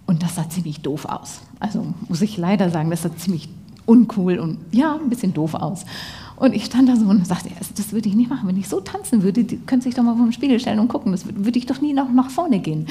Und 0.07 0.23
das 0.23 0.37
sah 0.37 0.49
ziemlich 0.49 0.81
doof 0.81 1.07
aus. 1.07 1.41
Also 1.59 1.95
muss 2.09 2.21
ich 2.21 2.37
leider 2.37 2.71
sagen, 2.71 2.91
das 2.91 3.03
sah 3.03 3.17
ziemlich 3.17 3.49
uncool 3.87 4.39
und 4.39 4.59
ja, 4.71 4.95
ein 4.95 5.09
bisschen 5.09 5.33
doof 5.33 5.55
aus. 5.55 5.87
Und 6.37 6.55
ich 6.55 6.67
stand 6.67 6.89
da 6.89 6.97
so 6.97 7.07
und 7.07 7.27
sagte, 7.27 7.49
das 7.77 7.93
würde 7.93 8.09
ich 8.09 8.15
nicht 8.15 8.29
machen. 8.29 8.47
Wenn 8.47 8.59
ich 8.59 8.69
so 8.69 8.81
tanzen 8.81 9.23
würde, 9.23 9.45
die 9.45 9.57
könnte 9.57 9.85
sich 9.85 9.95
doch 9.95 10.03
mal 10.03 10.15
vor 10.15 10.27
den 10.27 10.33
Spiegel 10.33 10.61
stellen 10.61 10.79
und 10.79 10.89
gucken. 10.89 11.13
Das 11.13 11.27
würde 11.27 11.59
ich 11.59 11.65
doch 11.65 11.81
nie 11.81 11.95
noch 11.95 12.13
nach 12.13 12.29
vorne 12.29 12.59
gehen. 12.59 12.87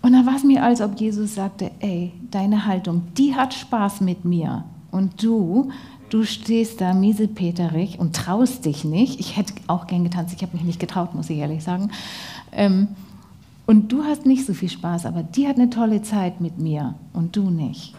Und 0.00 0.12
dann 0.12 0.24
war 0.24 0.36
es 0.36 0.44
mir, 0.44 0.62
als 0.62 0.80
ob 0.80 0.98
Jesus 0.98 1.34
sagte, 1.34 1.70
ey, 1.80 2.12
deine 2.30 2.64
Haltung, 2.64 3.02
die 3.18 3.34
hat 3.34 3.52
Spaß 3.52 4.00
mit 4.00 4.24
mir. 4.24 4.64
Und 4.90 5.22
du, 5.22 5.70
du 6.14 6.22
stehst 6.22 6.80
da 6.80 6.94
miesepeterig 6.94 7.98
und 7.98 8.14
traust 8.14 8.66
dich 8.66 8.84
nicht. 8.84 9.18
Ich 9.18 9.36
hätte 9.36 9.52
auch 9.66 9.88
gern 9.88 10.04
getanzt, 10.04 10.32
ich 10.32 10.42
habe 10.42 10.56
mich 10.56 10.64
nicht 10.64 10.78
getraut, 10.78 11.12
muss 11.12 11.28
ich 11.28 11.38
ehrlich 11.38 11.64
sagen. 11.64 11.90
Ähm, 12.52 12.86
und 13.66 13.90
du 13.90 14.04
hast 14.04 14.24
nicht 14.24 14.46
so 14.46 14.54
viel 14.54 14.68
Spaß, 14.68 15.06
aber 15.06 15.24
die 15.24 15.48
hat 15.48 15.56
eine 15.56 15.70
tolle 15.70 16.02
Zeit 16.02 16.40
mit 16.40 16.56
mir 16.56 16.94
und 17.14 17.34
du 17.34 17.50
nicht. 17.50 17.96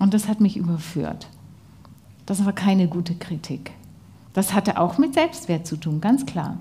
Und 0.00 0.14
das 0.14 0.26
hat 0.26 0.40
mich 0.40 0.56
überführt. 0.56 1.28
Das 2.26 2.44
war 2.44 2.52
keine 2.52 2.88
gute 2.88 3.14
Kritik. 3.14 3.70
Das 4.32 4.52
hatte 4.52 4.80
auch 4.80 4.98
mit 4.98 5.14
Selbstwert 5.14 5.64
zu 5.64 5.76
tun, 5.76 6.00
ganz 6.00 6.26
klar. 6.26 6.58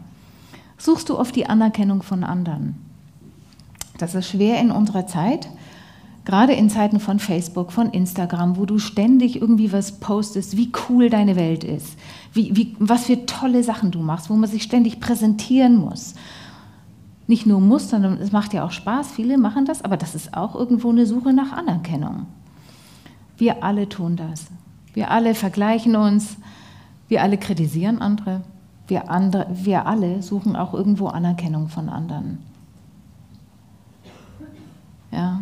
Suchst 0.77 1.09
du 1.09 1.17
oft 1.17 1.35
die 1.35 1.47
Anerkennung 1.47 2.03
von 2.03 2.23
anderen? 2.23 2.75
Das 3.97 4.13
ist 4.13 4.29
schwer 4.29 4.61
in 4.61 4.69
unserer 4.69 5.07
Zeit, 5.07 5.49
gerade 6.25 6.53
in 6.53 6.69
Zeiten 6.69 6.99
von 6.99 7.19
Facebook, 7.19 7.71
von 7.71 7.89
Instagram, 7.89 8.57
wo 8.57 8.65
du 8.65 8.79
ständig 8.79 9.41
irgendwie 9.41 9.73
was 9.73 9.99
postest, 9.99 10.57
wie 10.57 10.71
cool 10.87 11.09
deine 11.09 11.35
Welt 11.35 11.63
ist, 11.63 11.97
wie, 12.31 12.55
wie, 12.55 12.75
was 12.79 13.05
für 13.05 13.25
tolle 13.25 13.63
Sachen 13.63 13.91
du 13.91 13.99
machst, 13.99 14.29
wo 14.29 14.35
man 14.35 14.49
sich 14.49 14.63
ständig 14.63 14.99
präsentieren 14.99 15.75
muss. 15.75 16.15
Nicht 17.27 17.45
nur 17.45 17.61
muss, 17.61 17.89
sondern 17.89 18.17
es 18.19 18.31
macht 18.31 18.53
ja 18.53 18.65
auch 18.65 18.71
Spaß, 18.71 19.11
viele 19.11 19.37
machen 19.37 19.65
das, 19.65 19.81
aber 19.81 19.97
das 19.97 20.15
ist 20.15 20.35
auch 20.35 20.55
irgendwo 20.55 20.89
eine 20.89 21.05
Suche 21.05 21.33
nach 21.33 21.51
Anerkennung. 21.51 22.25
Wir 23.37 23.63
alle 23.63 23.89
tun 23.89 24.15
das. 24.15 24.47
Wir 24.93 25.09
alle 25.09 25.33
vergleichen 25.33 25.95
uns, 25.95 26.37
wir 27.07 27.21
alle 27.21 27.37
kritisieren 27.37 27.99
andere, 27.99 28.41
wir, 28.87 29.09
andere, 29.09 29.47
wir 29.51 29.87
alle 29.87 30.21
suchen 30.21 30.55
auch 30.55 30.73
irgendwo 30.73 31.07
Anerkennung 31.07 31.67
von 31.67 31.89
anderen. 31.89 32.39
Ja. 35.11 35.41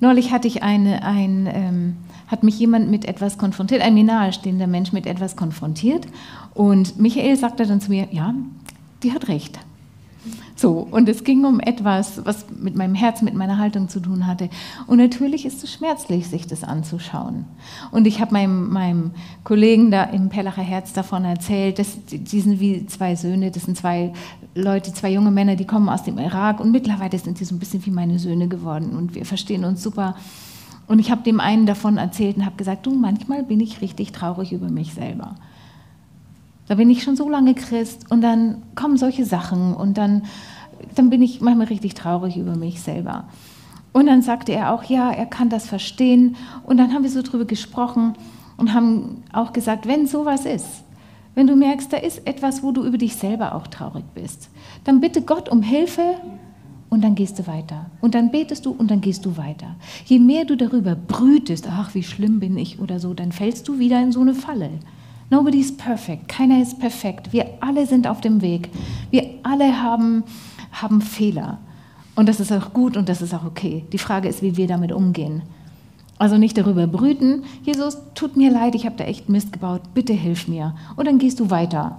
Neulich 0.00 0.30
hatte 0.32 0.48
ich 0.48 0.62
eine, 0.62 1.02
ein, 1.02 1.48
ähm, 1.52 1.96
hat 2.28 2.42
mich 2.42 2.58
jemand 2.58 2.90
mit 2.90 3.04
etwas 3.04 3.38
konfrontiert, 3.38 3.82
ein 3.82 3.94
mir 3.94 4.04
nahestehender 4.04 4.66
Mensch 4.66 4.92
mit 4.92 5.06
etwas 5.06 5.36
konfrontiert. 5.36 6.06
Und 6.54 6.98
Michael 6.98 7.36
sagte 7.36 7.66
dann 7.66 7.80
zu 7.80 7.90
mir, 7.90 8.08
ja, 8.10 8.34
die 9.02 9.12
hat 9.12 9.28
recht. 9.28 9.58
So, 10.58 10.88
und 10.90 11.08
es 11.08 11.22
ging 11.22 11.44
um 11.44 11.60
etwas, 11.60 12.26
was 12.26 12.46
mit 12.50 12.74
meinem 12.74 12.96
Herz, 12.96 13.22
mit 13.22 13.34
meiner 13.34 13.58
Haltung 13.58 13.88
zu 13.88 14.00
tun 14.00 14.26
hatte. 14.26 14.50
Und 14.88 14.98
natürlich 14.98 15.46
ist 15.46 15.62
es 15.62 15.72
schmerzlich, 15.72 16.26
sich 16.26 16.48
das 16.48 16.64
anzuschauen. 16.64 17.44
Und 17.92 18.08
ich 18.08 18.20
habe 18.20 18.32
meinem, 18.32 18.68
meinem 18.68 19.12
Kollegen 19.44 19.92
da 19.92 20.02
im 20.02 20.30
Pellacher 20.30 20.62
Herz 20.62 20.92
davon 20.92 21.24
erzählt, 21.24 21.78
dass 21.78 21.96
die 22.06 22.40
sind 22.40 22.58
wie 22.58 22.84
zwei 22.86 23.14
Söhne, 23.14 23.52
das 23.52 23.66
sind 23.66 23.76
zwei 23.76 24.12
Leute, 24.56 24.92
zwei 24.92 25.12
junge 25.12 25.30
Männer, 25.30 25.54
die 25.54 25.64
kommen 25.64 25.88
aus 25.88 26.02
dem 26.02 26.18
Irak 26.18 26.58
und 26.58 26.72
mittlerweile 26.72 27.16
sind 27.20 27.38
die 27.38 27.44
so 27.44 27.54
ein 27.54 27.60
bisschen 27.60 27.86
wie 27.86 27.92
meine 27.92 28.18
Söhne 28.18 28.48
geworden 28.48 28.96
und 28.96 29.14
wir 29.14 29.26
verstehen 29.26 29.64
uns 29.64 29.80
super. 29.80 30.16
Und 30.88 30.98
ich 30.98 31.12
habe 31.12 31.22
dem 31.22 31.38
einen 31.38 31.66
davon 31.66 31.98
erzählt 31.98 32.36
und 32.36 32.44
habe 32.44 32.56
gesagt, 32.56 32.84
du, 32.84 32.94
manchmal 32.96 33.44
bin 33.44 33.60
ich 33.60 33.80
richtig 33.80 34.10
traurig 34.10 34.52
über 34.52 34.70
mich 34.70 34.92
selber. 34.92 35.36
Da 36.68 36.74
bin 36.74 36.90
ich 36.90 37.02
schon 37.02 37.16
so 37.16 37.28
lange 37.28 37.54
Christ 37.54 38.10
und 38.10 38.20
dann 38.20 38.62
kommen 38.74 38.96
solche 38.96 39.24
Sachen 39.24 39.74
und 39.74 39.98
dann, 39.98 40.24
dann 40.94 41.10
bin 41.10 41.22
ich 41.22 41.40
manchmal 41.40 41.66
richtig 41.66 41.94
traurig 41.94 42.36
über 42.36 42.56
mich 42.56 42.82
selber. 42.82 43.24
Und 43.92 44.06
dann 44.06 44.22
sagte 44.22 44.52
er 44.52 44.72
auch, 44.72 44.84
ja, 44.84 45.10
er 45.10 45.26
kann 45.26 45.48
das 45.48 45.66
verstehen. 45.66 46.36
Und 46.64 46.76
dann 46.76 46.92
haben 46.92 47.02
wir 47.02 47.10
so 47.10 47.22
drüber 47.22 47.46
gesprochen 47.46 48.14
und 48.56 48.74
haben 48.74 49.24
auch 49.32 49.52
gesagt, 49.52 49.88
wenn 49.88 50.06
sowas 50.06 50.44
ist, 50.44 50.84
wenn 51.34 51.46
du 51.46 51.56
merkst, 51.56 51.92
da 51.92 51.96
ist 51.96 52.26
etwas, 52.26 52.62
wo 52.62 52.72
du 52.72 52.84
über 52.84 52.98
dich 52.98 53.14
selber 53.14 53.54
auch 53.54 53.66
traurig 53.68 54.04
bist, 54.14 54.50
dann 54.84 55.00
bitte 55.00 55.22
Gott 55.22 55.48
um 55.48 55.62
Hilfe 55.62 56.16
und 56.90 57.02
dann 57.02 57.14
gehst 57.14 57.38
du 57.38 57.46
weiter. 57.46 57.86
Und 58.00 58.14
dann 58.14 58.30
betest 58.30 58.66
du 58.66 58.72
und 58.72 58.90
dann 58.90 59.00
gehst 59.00 59.24
du 59.24 59.36
weiter. 59.36 59.76
Je 60.04 60.18
mehr 60.18 60.44
du 60.44 60.56
darüber 60.56 60.94
brütest, 60.94 61.68
ach, 61.70 61.94
wie 61.94 62.02
schlimm 62.02 62.40
bin 62.40 62.56
ich 62.58 62.80
oder 62.80 62.98
so, 62.98 63.14
dann 63.14 63.32
fällst 63.32 63.68
du 63.68 63.78
wieder 63.78 64.02
in 64.02 64.12
so 64.12 64.20
eine 64.20 64.34
Falle. 64.34 64.70
Nobody 65.30 65.60
is 65.60 65.76
perfect. 65.76 66.28
Keiner 66.28 66.62
ist 66.62 66.78
perfekt. 66.78 67.32
Wir 67.32 67.46
alle 67.60 67.86
sind 67.86 68.06
auf 68.06 68.20
dem 68.20 68.40
Weg. 68.40 68.70
Wir 69.10 69.28
alle 69.42 69.82
haben, 69.82 70.24
haben 70.72 71.00
Fehler. 71.02 71.58
Und 72.14 72.28
das 72.28 72.40
ist 72.40 72.50
auch 72.50 72.72
gut 72.72 72.96
und 72.96 73.08
das 73.08 73.22
ist 73.22 73.34
auch 73.34 73.44
okay. 73.44 73.84
Die 73.92 73.98
Frage 73.98 74.28
ist, 74.28 74.42
wie 74.42 74.56
wir 74.56 74.66
damit 74.66 74.90
umgehen. 74.90 75.42
Also 76.18 76.36
nicht 76.36 76.58
darüber 76.58 76.86
brüten, 76.88 77.44
Jesus, 77.62 77.98
tut 78.14 78.36
mir 78.36 78.50
leid, 78.50 78.74
ich 78.74 78.86
habe 78.86 78.96
da 78.96 79.04
echt 79.04 79.28
Mist 79.28 79.52
gebaut, 79.52 79.82
bitte 79.94 80.12
hilf 80.12 80.48
mir. 80.48 80.74
Und 80.96 81.06
dann 81.06 81.18
gehst 81.18 81.38
du 81.38 81.50
weiter. 81.50 81.98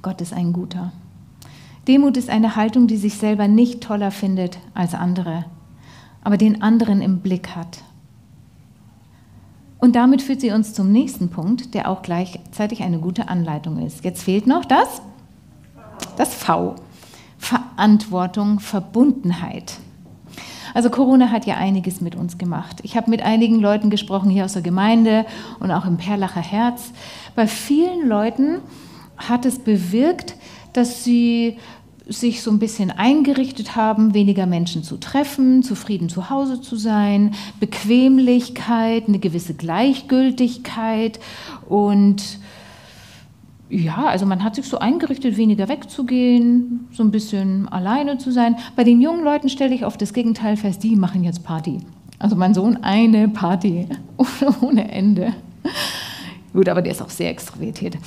Gott 0.00 0.22
ist 0.22 0.32
ein 0.32 0.54
guter. 0.54 0.92
Demut 1.86 2.16
ist 2.16 2.30
eine 2.30 2.56
Haltung, 2.56 2.86
die 2.86 2.96
sich 2.96 3.14
selber 3.14 3.48
nicht 3.48 3.82
toller 3.82 4.10
findet 4.10 4.58
als 4.72 4.94
andere, 4.94 5.44
aber 6.22 6.38
den 6.38 6.62
anderen 6.62 7.02
im 7.02 7.20
Blick 7.20 7.56
hat. 7.56 7.82
Und 9.78 9.94
damit 9.94 10.22
führt 10.22 10.40
sie 10.40 10.50
uns 10.50 10.74
zum 10.74 10.90
nächsten 10.90 11.28
Punkt, 11.30 11.74
der 11.74 11.88
auch 11.88 12.02
gleichzeitig 12.02 12.82
eine 12.82 12.98
gute 12.98 13.28
Anleitung 13.28 13.78
ist. 13.78 14.04
Jetzt 14.04 14.22
fehlt 14.22 14.46
noch 14.46 14.64
das, 14.64 15.02
das 16.16 16.34
V. 16.34 16.74
Verantwortung, 17.38 18.58
Verbundenheit. 18.58 19.78
Also 20.74 20.90
Corona 20.90 21.30
hat 21.30 21.46
ja 21.46 21.56
einiges 21.56 22.00
mit 22.00 22.14
uns 22.16 22.38
gemacht. 22.38 22.80
Ich 22.82 22.96
habe 22.96 23.10
mit 23.10 23.22
einigen 23.22 23.60
Leuten 23.60 23.90
gesprochen 23.90 24.30
hier 24.30 24.44
aus 24.44 24.52
der 24.52 24.62
Gemeinde 24.62 25.24
und 25.60 25.70
auch 25.70 25.86
im 25.86 25.96
Perlacher 25.96 26.42
Herz. 26.42 26.92
Bei 27.34 27.46
vielen 27.46 28.06
Leuten 28.06 28.58
hat 29.16 29.46
es 29.46 29.60
bewirkt, 29.60 30.34
dass 30.72 31.04
sie 31.04 31.58
sich 32.08 32.42
so 32.42 32.50
ein 32.50 32.58
bisschen 32.58 32.90
eingerichtet 32.90 33.76
haben, 33.76 34.14
weniger 34.14 34.46
Menschen 34.46 34.82
zu 34.82 34.96
treffen, 34.96 35.62
zufrieden 35.62 36.08
zu 36.08 36.30
Hause 36.30 36.60
zu 36.60 36.76
sein, 36.76 37.34
Bequemlichkeit, 37.60 39.08
eine 39.08 39.18
gewisse 39.18 39.54
Gleichgültigkeit 39.54 41.20
und 41.68 42.38
ja, 43.70 44.06
also 44.06 44.24
man 44.24 44.42
hat 44.42 44.54
sich 44.54 44.66
so 44.66 44.78
eingerichtet, 44.78 45.36
weniger 45.36 45.68
wegzugehen, 45.68 46.88
so 46.90 47.02
ein 47.02 47.10
bisschen 47.10 47.68
alleine 47.68 48.16
zu 48.16 48.30
sein. 48.30 48.56
Bei 48.76 48.84
den 48.84 49.02
jungen 49.02 49.22
Leuten 49.22 49.50
stelle 49.50 49.74
ich 49.74 49.84
auf 49.84 49.98
das 49.98 50.14
Gegenteil 50.14 50.56
fest, 50.56 50.82
die 50.82 50.96
machen 50.96 51.22
jetzt 51.22 51.44
Party. 51.44 51.80
Also 52.18 52.34
mein 52.34 52.54
Sohn 52.54 52.78
eine 52.82 53.28
Party 53.28 53.86
ohne 54.62 54.90
Ende. 54.90 55.34
Gut, 56.54 56.68
aber 56.68 56.80
der 56.80 56.92
ist 56.92 57.02
auch 57.02 57.10
sehr 57.10 57.30
extrovertiert. 57.30 57.98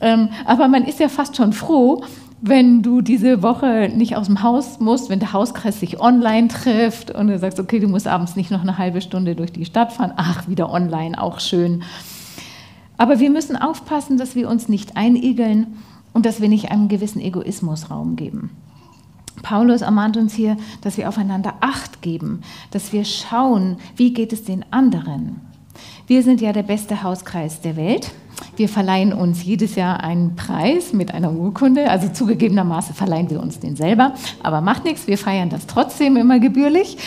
Ähm, 0.00 0.30
aber 0.46 0.66
man 0.66 0.84
ist 0.84 0.98
ja 0.98 1.08
fast 1.08 1.36
schon 1.36 1.52
froh, 1.52 2.02
wenn 2.44 2.82
du 2.82 3.02
diese 3.02 3.40
Woche 3.40 3.88
nicht 3.94 4.16
aus 4.16 4.26
dem 4.26 4.42
Haus 4.42 4.80
musst, 4.80 5.08
wenn 5.08 5.20
der 5.20 5.32
Hauskreis 5.32 5.78
sich 5.78 6.00
online 6.00 6.48
trifft 6.48 7.12
und 7.12 7.28
du 7.28 7.38
sagst, 7.38 7.60
okay, 7.60 7.78
du 7.78 7.86
musst 7.86 8.08
abends 8.08 8.34
nicht 8.34 8.50
noch 8.50 8.62
eine 8.62 8.78
halbe 8.78 9.00
Stunde 9.00 9.36
durch 9.36 9.52
die 9.52 9.64
Stadt 9.64 9.92
fahren, 9.92 10.12
ach, 10.16 10.48
wieder 10.48 10.68
online, 10.70 11.22
auch 11.22 11.38
schön. 11.38 11.84
Aber 12.98 13.20
wir 13.20 13.30
müssen 13.30 13.56
aufpassen, 13.56 14.18
dass 14.18 14.34
wir 14.34 14.48
uns 14.48 14.68
nicht 14.68 14.96
einigeln 14.96 15.78
und 16.12 16.26
dass 16.26 16.40
wir 16.40 16.48
nicht 16.48 16.72
einem 16.72 16.88
gewissen 16.88 17.20
Egoismus 17.20 17.90
Raum 17.90 18.16
geben. 18.16 18.50
Paulus 19.42 19.82
ermahnt 19.82 20.16
uns 20.16 20.34
hier, 20.34 20.56
dass 20.80 20.96
wir 20.96 21.08
aufeinander 21.08 21.54
Acht 21.60 22.02
geben, 22.02 22.40
dass 22.72 22.92
wir 22.92 23.04
schauen, 23.04 23.76
wie 23.94 24.12
geht 24.12 24.32
es 24.32 24.42
den 24.42 24.64
anderen. 24.72 25.40
Wir 26.06 26.22
sind 26.22 26.40
ja 26.40 26.52
der 26.52 26.62
beste 26.62 27.02
Hauskreis 27.02 27.60
der 27.60 27.76
Welt 27.76 28.10
Wir 28.56 28.68
verleihen 28.68 29.12
uns 29.12 29.44
jedes 29.44 29.76
Jahr 29.76 30.02
einen 30.02 30.36
Preis 30.36 30.92
mit 30.92 31.14
einer 31.14 31.32
Urkunde. 31.32 31.88
Also 31.90 32.08
zugegebenermaßen 32.08 32.94
verleihen 32.94 33.30
wir 33.30 33.40
uns 33.40 33.60
den 33.60 33.76
selber. 33.76 34.14
Aber 34.42 34.60
macht 34.60 34.84
nichts, 34.84 35.06
wir 35.06 35.18
feiern 35.18 35.48
das 35.48 35.66
trotzdem 35.66 36.16
immer 36.16 36.38
gebührlich. 36.38 36.98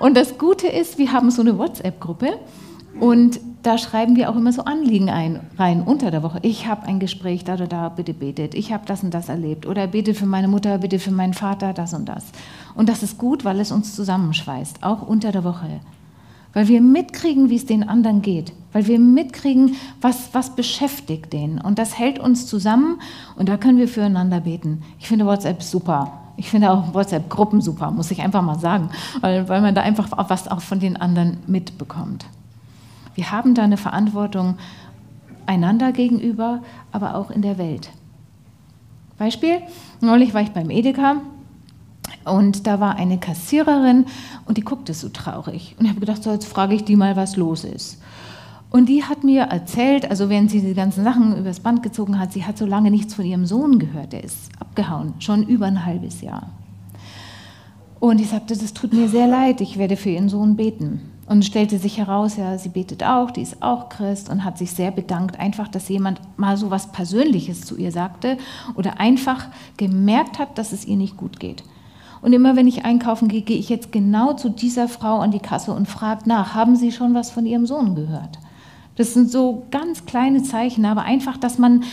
Und 0.00 0.16
das 0.16 0.38
Gute 0.38 0.66
ist, 0.66 0.98
wir 0.98 1.12
haben 1.12 1.30
so 1.30 1.42
eine 1.42 1.58
WhatsApp-Gruppe. 1.58 2.38
Und 3.00 3.40
da 3.62 3.78
schreiben 3.78 4.14
wir 4.14 4.30
auch 4.30 4.36
immer 4.36 4.52
so 4.52 4.62
Anliegen 4.64 5.08
ein, 5.08 5.40
rein 5.58 5.82
unter 5.82 6.10
der 6.10 6.22
Woche. 6.22 6.38
Ich 6.42 6.66
habe 6.66 6.86
ein 6.86 7.00
Gespräch, 7.00 7.42
da 7.42 7.54
oder 7.54 7.66
da, 7.66 7.88
bitte 7.88 8.14
betet. 8.14 8.54
Ich 8.54 8.72
habe 8.72 8.84
das 8.86 9.02
und 9.02 9.12
das 9.12 9.28
erlebt. 9.28 9.66
Oder 9.66 9.86
betet 9.86 10.16
für 10.16 10.26
meine 10.26 10.48
Mutter, 10.48 10.78
bitte 10.78 10.98
für 10.98 11.10
meinen 11.10 11.34
Vater, 11.34 11.72
das 11.72 11.94
und 11.94 12.08
das. 12.08 12.26
Und 12.74 12.88
das 12.88 13.02
ist 13.02 13.18
gut, 13.18 13.44
weil 13.44 13.58
es 13.58 13.72
uns 13.72 13.94
zusammenschweißt, 13.96 14.82
auch 14.82 15.02
unter 15.02 15.32
der 15.32 15.44
Woche. 15.44 15.80
Weil 16.54 16.68
wir 16.68 16.80
mitkriegen, 16.80 17.50
wie 17.50 17.56
es 17.56 17.66
den 17.66 17.86
anderen 17.88 18.22
geht. 18.22 18.52
Weil 18.72 18.86
wir 18.86 18.98
mitkriegen, 18.98 19.76
was, 20.00 20.30
was 20.32 20.56
beschäftigt 20.56 21.32
den. 21.32 21.60
Und 21.60 21.78
das 21.78 21.98
hält 21.98 22.18
uns 22.18 22.46
zusammen 22.46 23.00
und 23.36 23.48
da 23.48 23.56
können 23.56 23.78
wir 23.78 23.88
füreinander 23.88 24.40
beten. 24.40 24.82
Ich 24.98 25.08
finde 25.08 25.26
WhatsApp 25.26 25.62
super. 25.62 26.20
Ich 26.36 26.48
finde 26.48 26.70
auch 26.72 26.94
WhatsApp-Gruppen 26.94 27.60
super, 27.60 27.90
muss 27.92 28.10
ich 28.10 28.20
einfach 28.22 28.42
mal 28.42 28.58
sagen, 28.58 28.88
weil, 29.20 29.48
weil 29.48 29.60
man 29.60 29.74
da 29.74 29.82
einfach 29.82 30.08
was 30.28 30.48
auch 30.48 30.60
von 30.60 30.80
den 30.80 30.96
anderen 30.96 31.38
mitbekommt. 31.46 32.26
Wir 33.14 33.30
haben 33.30 33.54
da 33.54 33.62
eine 33.62 33.76
Verantwortung 33.76 34.56
einander 35.46 35.92
gegenüber, 35.92 36.62
aber 36.90 37.14
auch 37.14 37.30
in 37.30 37.42
der 37.42 37.58
Welt. 37.58 37.90
Beispiel, 39.16 39.60
neulich 40.00 40.34
war 40.34 40.40
ich 40.40 40.50
beim 40.50 40.70
Edeka 40.70 41.16
und 42.24 42.66
da 42.66 42.80
war 42.80 42.96
eine 42.96 43.18
Kassiererin 43.18 44.06
und 44.46 44.56
die 44.56 44.62
guckte 44.62 44.94
so 44.94 45.08
traurig. 45.08 45.76
Und 45.78 45.84
ich 45.84 45.90
habe 45.90 46.00
gedacht, 46.00 46.22
so 46.22 46.32
jetzt 46.32 46.46
frage 46.46 46.74
ich 46.74 46.84
die 46.84 46.96
mal, 46.96 47.16
was 47.16 47.36
los 47.36 47.64
ist. 47.64 47.98
Und 48.70 48.88
die 48.88 49.04
hat 49.04 49.22
mir 49.22 49.42
erzählt, 49.42 50.10
also 50.10 50.28
während 50.28 50.50
sie 50.50 50.60
die 50.60 50.74
ganzen 50.74 51.04
Sachen 51.04 51.36
übers 51.38 51.60
Band 51.60 51.84
gezogen 51.84 52.18
hat, 52.18 52.32
sie 52.32 52.44
hat 52.44 52.58
so 52.58 52.66
lange 52.66 52.90
nichts 52.90 53.14
von 53.14 53.24
ihrem 53.24 53.46
Sohn 53.46 53.78
gehört, 53.78 54.12
der 54.12 54.24
ist 54.24 54.50
abgehauen, 54.58 55.14
schon 55.20 55.44
über 55.44 55.66
ein 55.66 55.86
halbes 55.86 56.22
Jahr. 56.22 56.50
Und 58.00 58.20
ich 58.20 58.30
sagte, 58.30 58.56
das 58.56 58.74
tut 58.74 58.92
mir 58.92 59.08
sehr 59.08 59.28
leid, 59.28 59.60
ich 59.60 59.78
werde 59.78 59.96
für 59.96 60.10
ihren 60.10 60.28
Sohn 60.28 60.56
beten. 60.56 61.00
Und 61.26 61.44
stellte 61.44 61.78
sich 61.78 61.98
heraus, 61.98 62.36
ja, 62.36 62.58
sie 62.58 62.68
betet 62.68 63.04
auch, 63.04 63.30
die 63.30 63.42
ist 63.42 63.62
auch 63.62 63.88
Christ 63.88 64.28
und 64.28 64.44
hat 64.44 64.58
sich 64.58 64.72
sehr 64.72 64.90
bedankt, 64.90 65.38
einfach, 65.38 65.68
dass 65.68 65.88
jemand 65.88 66.20
mal 66.36 66.56
so 66.56 66.70
was 66.70 66.92
Persönliches 66.92 67.62
zu 67.62 67.76
ihr 67.76 67.92
sagte 67.92 68.36
oder 68.74 69.00
einfach 69.00 69.46
gemerkt 69.76 70.38
hat, 70.38 70.58
dass 70.58 70.72
es 70.72 70.84
ihr 70.84 70.96
nicht 70.96 71.16
gut 71.16 71.40
geht. 71.40 71.62
Und 72.24 72.32
immer 72.32 72.56
wenn 72.56 72.66
ich 72.66 72.86
einkaufen 72.86 73.28
gehe, 73.28 73.42
gehe 73.42 73.58
ich 73.58 73.68
jetzt 73.68 73.92
genau 73.92 74.32
zu 74.32 74.48
dieser 74.48 74.88
Frau 74.88 75.18
an 75.18 75.30
die 75.30 75.40
Kasse 75.40 75.72
und 75.72 75.86
frage 75.86 76.26
nach, 76.26 76.54
haben 76.54 76.74
Sie 76.74 76.90
schon 76.90 77.12
was 77.12 77.30
von 77.30 77.44
Ihrem 77.44 77.66
Sohn 77.66 77.94
gehört? 77.94 78.38
Das 78.96 79.12
sind 79.12 79.30
so 79.30 79.66
ganz 79.70 80.06
kleine 80.06 80.42
Zeichen, 80.42 80.86
aber 80.86 81.02
einfach, 81.02 81.36
dass 81.36 81.58
man 81.58 81.84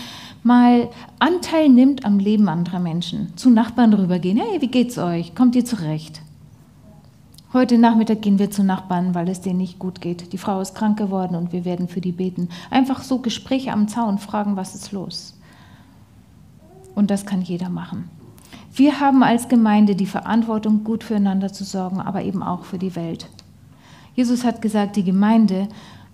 mal 0.42 0.88
Anteil 1.20 1.68
nimmt 1.68 2.06
am 2.06 2.18
Leben 2.18 2.48
anderer 2.48 2.80
Menschen. 2.80 3.36
Zu 3.36 3.50
Nachbarn 3.50 3.92
rübergehen, 3.94 4.38
hey, 4.38 4.62
wie 4.62 4.70
geht's 4.70 4.98
euch? 4.98 5.36
Kommt 5.36 5.54
ihr 5.58 5.66
zurecht? 5.66 6.22
Heute 7.52 7.78
Nachmittag 7.78 8.22
gehen 8.22 8.40
wir 8.40 8.50
zu 8.50 8.64
Nachbarn, 8.64 9.14
weil 9.14 9.28
es 9.28 9.42
denen 9.42 9.58
nicht 9.58 9.80
gut 9.80 10.00
geht. 10.00 10.32
Die 10.32 10.38
Frau 10.38 10.62
ist 10.62 10.76
krank 10.76 10.98
geworden 10.98 11.36
und 11.36 11.52
wir 11.52 11.66
werden 11.66 11.90
für 11.90 12.00
die 12.00 12.14
beten. 12.14 12.48
Einfach 12.70 13.04
so 13.04 13.18
Gespräche 13.18 13.74
am 13.74 13.90
Zaun, 13.90 14.18
fragen, 14.18 14.56
was 14.56 14.76
ist 14.76 14.94
los? 14.94 15.38
Und 16.96 17.12
das 17.12 17.26
kann 17.26 17.42
jeder 17.42 17.68
machen. 17.68 18.10
Wir 18.74 19.00
haben 19.00 19.22
als 19.22 19.50
Gemeinde 19.50 19.96
die 19.96 20.06
Verantwortung, 20.06 20.84
gut 20.84 21.04
füreinander 21.04 21.52
zu 21.52 21.64
sorgen, 21.64 22.00
aber 22.00 22.24
eben 22.24 22.42
auch 22.42 22.64
für 22.64 22.78
die 22.78 22.96
Welt. 22.96 23.28
Jesus 24.16 24.44
hat 24.44 24.62
gesagt, 24.62 24.96
die 24.96 25.04
Gemeinde 25.04 25.68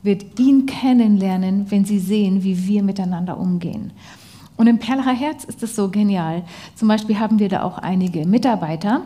wird 0.04 0.40
ihn 0.40 0.66
kennenlernen, 0.66 1.70
wenn 1.70 1.86
sie 1.86 2.00
sehen, 2.00 2.44
wie 2.44 2.68
wir 2.68 2.84
miteinander 2.84 3.40
umgehen. 3.40 3.94
Und 4.56 4.68
im 4.68 4.80
Perlacher 4.80 5.14
Herz 5.14 5.44
ist 5.44 5.62
das 5.62 5.76
so 5.76 5.90
genial. 5.90 6.44
Zum 6.76 6.88
Beispiel 6.88 7.20
haben 7.20 7.38
wir 7.38 7.50
da 7.50 7.62
auch 7.62 7.78
einige 7.78 8.26
Mitarbeiter, 8.26 9.02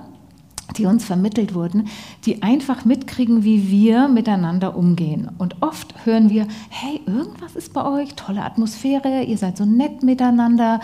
die 0.77 0.85
uns 0.85 1.03
vermittelt 1.03 1.53
wurden, 1.53 1.89
die 2.25 2.43
einfach 2.43 2.85
mitkriegen, 2.85 3.43
wie 3.43 3.69
wir 3.69 4.07
miteinander 4.07 4.77
umgehen. 4.77 5.29
Und 5.37 5.61
oft 5.61 6.05
hören 6.05 6.29
wir, 6.29 6.47
hey, 6.69 7.01
irgendwas 7.05 7.57
ist 7.57 7.73
bei 7.73 7.83
euch, 7.83 8.15
tolle 8.15 8.43
Atmosphäre, 8.43 9.23
ihr 9.23 9.37
seid 9.37 9.57
so 9.57 9.65
nett 9.65 10.03
miteinander. 10.03 10.79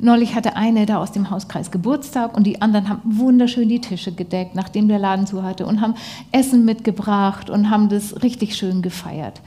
Neulich 0.00 0.36
hatte 0.36 0.54
eine 0.54 0.86
da 0.86 0.98
aus 0.98 1.10
dem 1.10 1.28
Hauskreis 1.28 1.72
Geburtstag 1.72 2.36
und 2.36 2.44
die 2.46 2.62
anderen 2.62 2.88
haben 2.88 3.02
wunderschön 3.04 3.68
die 3.68 3.80
Tische 3.80 4.12
gedeckt, 4.12 4.54
nachdem 4.54 4.86
der 4.86 5.00
Laden 5.00 5.26
zu 5.26 5.42
hatte 5.42 5.66
und 5.66 5.80
haben 5.80 5.94
Essen 6.30 6.64
mitgebracht 6.64 7.50
und 7.50 7.68
haben 7.68 7.88
das 7.88 8.22
richtig 8.22 8.56
schön 8.56 8.80
gefeiert. 8.80 9.40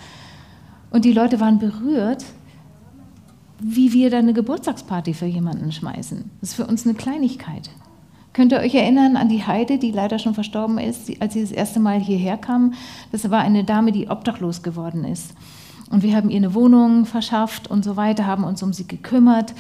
Und 0.90 1.06
die 1.06 1.14
Leute 1.14 1.40
waren 1.40 1.58
berührt, 1.58 2.26
wie 3.60 3.94
wir 3.94 4.10
da 4.10 4.18
eine 4.18 4.34
Geburtstagsparty 4.34 5.14
für 5.14 5.26
jemanden 5.26 5.72
schmeißen. 5.72 6.30
Das 6.42 6.50
ist 6.50 6.56
für 6.56 6.68
uns 6.68 6.86
eine 6.86 6.96
Kleinigkeit. 6.96 7.70
Könnt 8.34 8.52
ihr 8.52 8.60
euch 8.60 8.76
erinnern 8.76 9.16
an 9.16 9.30
die 9.30 9.46
Heide, 9.46 9.78
die 9.78 9.92
leider 9.92 10.20
schon 10.20 10.34
verstorben 10.34 10.78
ist, 10.80 11.10
als 11.22 11.34
sie 11.34 11.42
das 11.42 11.52
erste 11.52 11.80
Mal 11.80 12.00
hierher 12.00 12.38
kam? 12.38 12.74
Das 13.14 13.30
war 13.30 13.40
eine 13.40 13.64
Dame, 13.64 13.94
die 13.94 14.10
obdachlos 14.10 14.64
geworden 14.64 15.06
ist. 15.06 15.34
Und 15.90 16.04
wir 16.04 16.16
haben 16.16 16.30
ihr 16.30 16.38
eine 16.38 16.54
Wohnung 16.54 17.06
verschafft 17.06 17.70
und 17.70 17.84
so 17.84 17.98
weiter, 17.98 18.26
haben 18.26 18.46
uns 18.46 18.64
um 18.64 18.72
sie 18.72 18.88
gekümmert. 18.88 19.54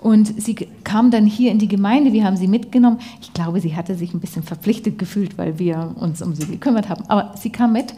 Und 0.00 0.40
sie 0.40 0.54
kam 0.84 1.10
dann 1.10 1.26
hier 1.26 1.50
in 1.50 1.58
die 1.58 1.68
Gemeinde, 1.68 2.12
wir 2.12 2.24
haben 2.24 2.36
sie 2.36 2.48
mitgenommen. 2.48 2.98
Ich 3.20 3.32
glaube, 3.32 3.60
sie 3.60 3.74
hatte 3.74 3.94
sich 3.94 4.14
ein 4.14 4.20
bisschen 4.20 4.42
verpflichtet 4.42 4.98
gefühlt, 4.98 5.38
weil 5.38 5.58
wir 5.58 5.94
uns 5.96 6.22
um 6.22 6.34
sie 6.34 6.46
gekümmert 6.46 6.88
haben. 6.88 7.04
Aber 7.08 7.34
sie 7.36 7.50
kam 7.50 7.72
mit 7.72 7.94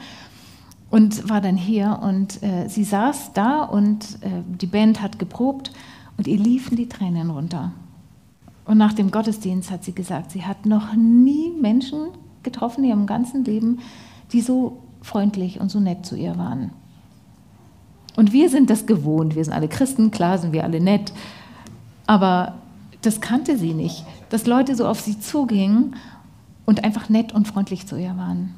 und 0.91 1.29
war 1.29 1.41
dann 1.41 1.57
hier 1.57 1.99
und 2.03 2.43
äh, 2.43 2.69
sie 2.69 2.85
saß 2.85 3.33
da 3.35 3.63
und 3.63 4.19
äh, 4.23 4.43
die 4.47 4.67
Band 4.67 5.03
hat 5.03 5.19
geprobt 5.19 5.73
und 6.17 6.27
ihr 6.27 6.39
liefen 6.39 6.77
die 6.77 6.89
Tränen 6.89 7.31
runter. 7.31 7.73
Und 8.65 8.79
nach 8.79 8.93
dem 8.93 9.11
Gottesdienst 9.11 9.71
hat 9.71 9.85
sie 9.85 9.95
gesagt, 9.95 10.31
sie 10.31 10.45
hat 10.45 10.67
noch 10.67 10.95
nie 10.95 11.51
Menschen 11.59 12.09
getroffen 12.43 12.85
in 12.85 12.91
ihrem 12.91 13.07
ganzen 13.07 13.45
Leben, 13.45 13.81
die 14.33 14.41
so 14.41 14.79
freundlich 15.03 15.61
und 15.61 15.71
so 15.71 15.81
nett 15.81 16.05
zu 16.05 16.17
ihr 16.17 16.37
waren. 16.37 16.71
Und 18.17 18.33
wir 18.33 18.51
sind 18.51 18.69
das 18.69 18.87
gewohnt. 18.87 19.37
Wir 19.37 19.45
sind 19.45 19.55
alle 19.55 19.69
Christen, 19.69 20.11
klar 20.11 20.39
sind 20.39 20.53
wir 20.53 20.65
alle 20.65 20.81
nett. 20.81 21.13
Aber 22.09 22.55
das 23.03 23.21
kannte 23.21 23.59
sie 23.59 23.75
nicht, 23.75 24.05
dass 24.31 24.47
Leute 24.47 24.75
so 24.75 24.89
auf 24.89 24.99
sie 24.99 25.21
zugingen 25.21 25.95
und 26.65 26.83
einfach 26.83 27.11
nett 27.11 27.33
und 27.33 27.47
freundlich 27.47 27.87
zu 27.87 27.97
ihr 27.97 28.17
waren. 28.17 28.55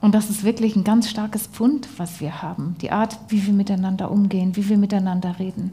Und 0.00 0.14
das 0.14 0.30
ist 0.30 0.44
wirklich 0.44 0.76
ein 0.76 0.84
ganz 0.84 1.10
starkes 1.10 1.48
Pfund, 1.48 1.88
was 1.96 2.20
wir 2.20 2.42
haben. 2.42 2.76
Die 2.80 2.92
Art, 2.92 3.18
wie 3.28 3.44
wir 3.44 3.52
miteinander 3.52 4.12
umgehen, 4.12 4.54
wie 4.54 4.68
wir 4.68 4.78
miteinander 4.78 5.40
reden. 5.40 5.72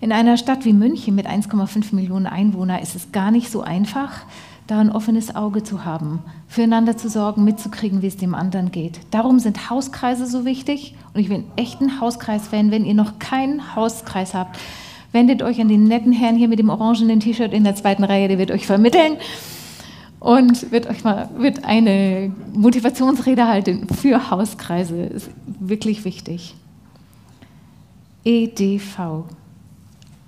In 0.00 0.12
einer 0.12 0.36
Stadt 0.36 0.64
wie 0.64 0.72
München 0.72 1.16
mit 1.16 1.26
1,5 1.26 1.92
Millionen 1.92 2.26
Einwohnern 2.26 2.80
ist 2.80 2.94
es 2.94 3.10
gar 3.10 3.32
nicht 3.32 3.50
so 3.50 3.62
einfach, 3.62 4.20
da 4.68 4.78
ein 4.80 4.92
offenes 4.92 5.34
Auge 5.34 5.64
zu 5.64 5.84
haben, 5.84 6.20
füreinander 6.46 6.96
zu 6.96 7.08
sorgen, 7.08 7.42
mitzukriegen, 7.42 8.02
wie 8.02 8.06
es 8.06 8.18
dem 8.18 8.34
anderen 8.34 8.70
geht. 8.70 9.00
Darum 9.10 9.40
sind 9.40 9.70
Hauskreise 9.70 10.26
so 10.26 10.44
wichtig 10.44 10.94
und 11.14 11.20
ich 11.20 11.28
bin 11.28 11.44
echt 11.56 11.80
ein 11.80 12.00
Hauskreis-Fan. 12.00 12.70
Wenn 12.70 12.84
ihr 12.84 12.94
noch 12.94 13.18
keinen 13.18 13.74
Hauskreis 13.74 14.34
habt, 14.34 14.58
wendet 15.10 15.42
euch 15.42 15.60
an 15.60 15.68
den 15.68 15.84
netten 15.84 16.12
Herrn 16.12 16.36
hier 16.36 16.48
mit 16.48 16.58
dem 16.58 16.68
orangenen 16.68 17.18
T-Shirt 17.18 17.52
in 17.52 17.64
der 17.64 17.74
zweiten 17.74 18.04
Reihe, 18.04 18.28
der 18.28 18.38
wird 18.38 18.50
euch 18.50 18.66
vermittellen 18.66 19.16
und 20.20 20.70
wird 20.70 20.86
euch 20.86 21.02
mal 21.02 21.30
wird 21.38 21.64
eine 21.64 22.30
Motivationsrede 22.52 23.48
halten 23.48 23.86
für 23.88 24.30
Hauskreise. 24.30 25.02
Ist 25.02 25.30
wirklich 25.58 26.04
wichtig. 26.04 26.54
EDV 28.24 29.24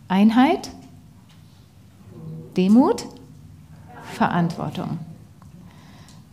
Einheit, 0.09 0.70
Demut, 2.57 3.05
Verantwortung. 4.11 4.99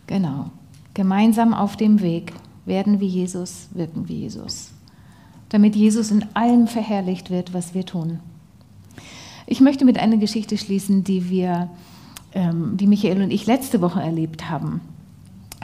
Genau. 0.06 0.50
Gemeinsam 0.94 1.54
auf 1.54 1.76
dem 1.76 2.00
Weg 2.00 2.32
werden 2.66 3.00
wie 3.00 3.06
Jesus, 3.06 3.68
wirken 3.72 4.08
wie 4.08 4.20
Jesus. 4.20 4.72
Damit 5.48 5.76
Jesus 5.76 6.10
in 6.10 6.26
allem 6.34 6.66
verherrlicht 6.66 7.30
wird, 7.30 7.54
was 7.54 7.74
wir 7.74 7.86
tun. 7.86 8.20
Ich 9.46 9.60
möchte 9.60 9.84
mit 9.84 9.98
einer 9.98 10.18
Geschichte 10.18 10.58
schließen, 10.58 11.04
die 11.04 11.30
wir, 11.30 11.70
ähm, 12.32 12.76
die 12.76 12.86
Michael 12.86 13.22
und 13.22 13.30
ich 13.30 13.46
letzte 13.46 13.80
Woche 13.80 14.02
erlebt 14.02 14.50
haben. 14.50 14.82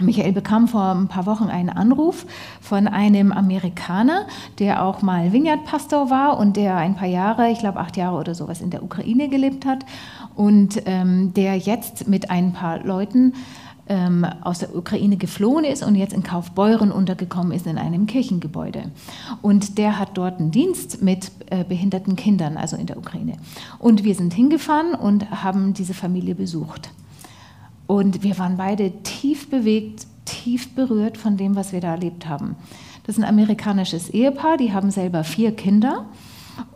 Michael 0.00 0.32
bekam 0.32 0.66
vor 0.66 0.92
ein 0.92 1.06
paar 1.06 1.26
Wochen 1.26 1.44
einen 1.44 1.70
Anruf 1.70 2.26
von 2.60 2.88
einem 2.88 3.30
Amerikaner, 3.30 4.26
der 4.58 4.84
auch 4.84 5.02
mal 5.02 5.32
Vineyard-Pastor 5.32 6.10
war 6.10 6.38
und 6.38 6.56
der 6.56 6.76
ein 6.76 6.96
paar 6.96 7.08
Jahre, 7.08 7.50
ich 7.50 7.60
glaube 7.60 7.78
acht 7.78 7.96
Jahre 7.96 8.16
oder 8.16 8.34
sowas, 8.34 8.60
in 8.60 8.70
der 8.70 8.82
Ukraine 8.82 9.28
gelebt 9.28 9.66
hat 9.66 9.86
und 10.34 10.82
ähm, 10.86 11.32
der 11.34 11.56
jetzt 11.56 12.08
mit 12.08 12.28
ein 12.28 12.52
paar 12.52 12.80
Leuten 12.80 13.34
ähm, 13.86 14.26
aus 14.40 14.60
der 14.60 14.74
Ukraine 14.74 15.16
geflohen 15.16 15.64
ist 15.64 15.84
und 15.84 15.94
jetzt 15.94 16.12
in 16.12 16.22
Kaufbeuren 16.22 16.90
untergekommen 16.90 17.52
ist 17.52 17.66
in 17.66 17.78
einem 17.78 18.06
Kirchengebäude. 18.06 18.90
Und 19.42 19.78
der 19.78 19.98
hat 19.98 20.16
dort 20.16 20.40
einen 20.40 20.50
Dienst 20.50 21.02
mit 21.02 21.30
äh, 21.50 21.64
behinderten 21.64 22.16
Kindern, 22.16 22.56
also 22.56 22.76
in 22.76 22.86
der 22.86 22.96
Ukraine. 22.96 23.36
Und 23.78 24.02
wir 24.02 24.14
sind 24.14 24.34
hingefahren 24.34 24.94
und 24.94 25.30
haben 25.30 25.74
diese 25.74 25.94
Familie 25.94 26.34
besucht. 26.34 26.90
Und 27.86 28.22
wir 28.22 28.38
waren 28.38 28.56
beide 28.56 28.90
tief 29.02 29.50
bewegt, 29.50 30.06
tief 30.24 30.74
berührt 30.74 31.18
von 31.18 31.36
dem, 31.36 31.54
was 31.54 31.72
wir 31.72 31.80
da 31.80 31.92
erlebt 31.92 32.28
haben. 32.28 32.56
Das 33.06 33.18
ist 33.18 33.22
ein 33.22 33.28
amerikanisches 33.28 34.08
Ehepaar, 34.08 34.56
die 34.56 34.72
haben 34.72 34.90
selber 34.90 35.24
vier 35.24 35.52
Kinder 35.52 36.06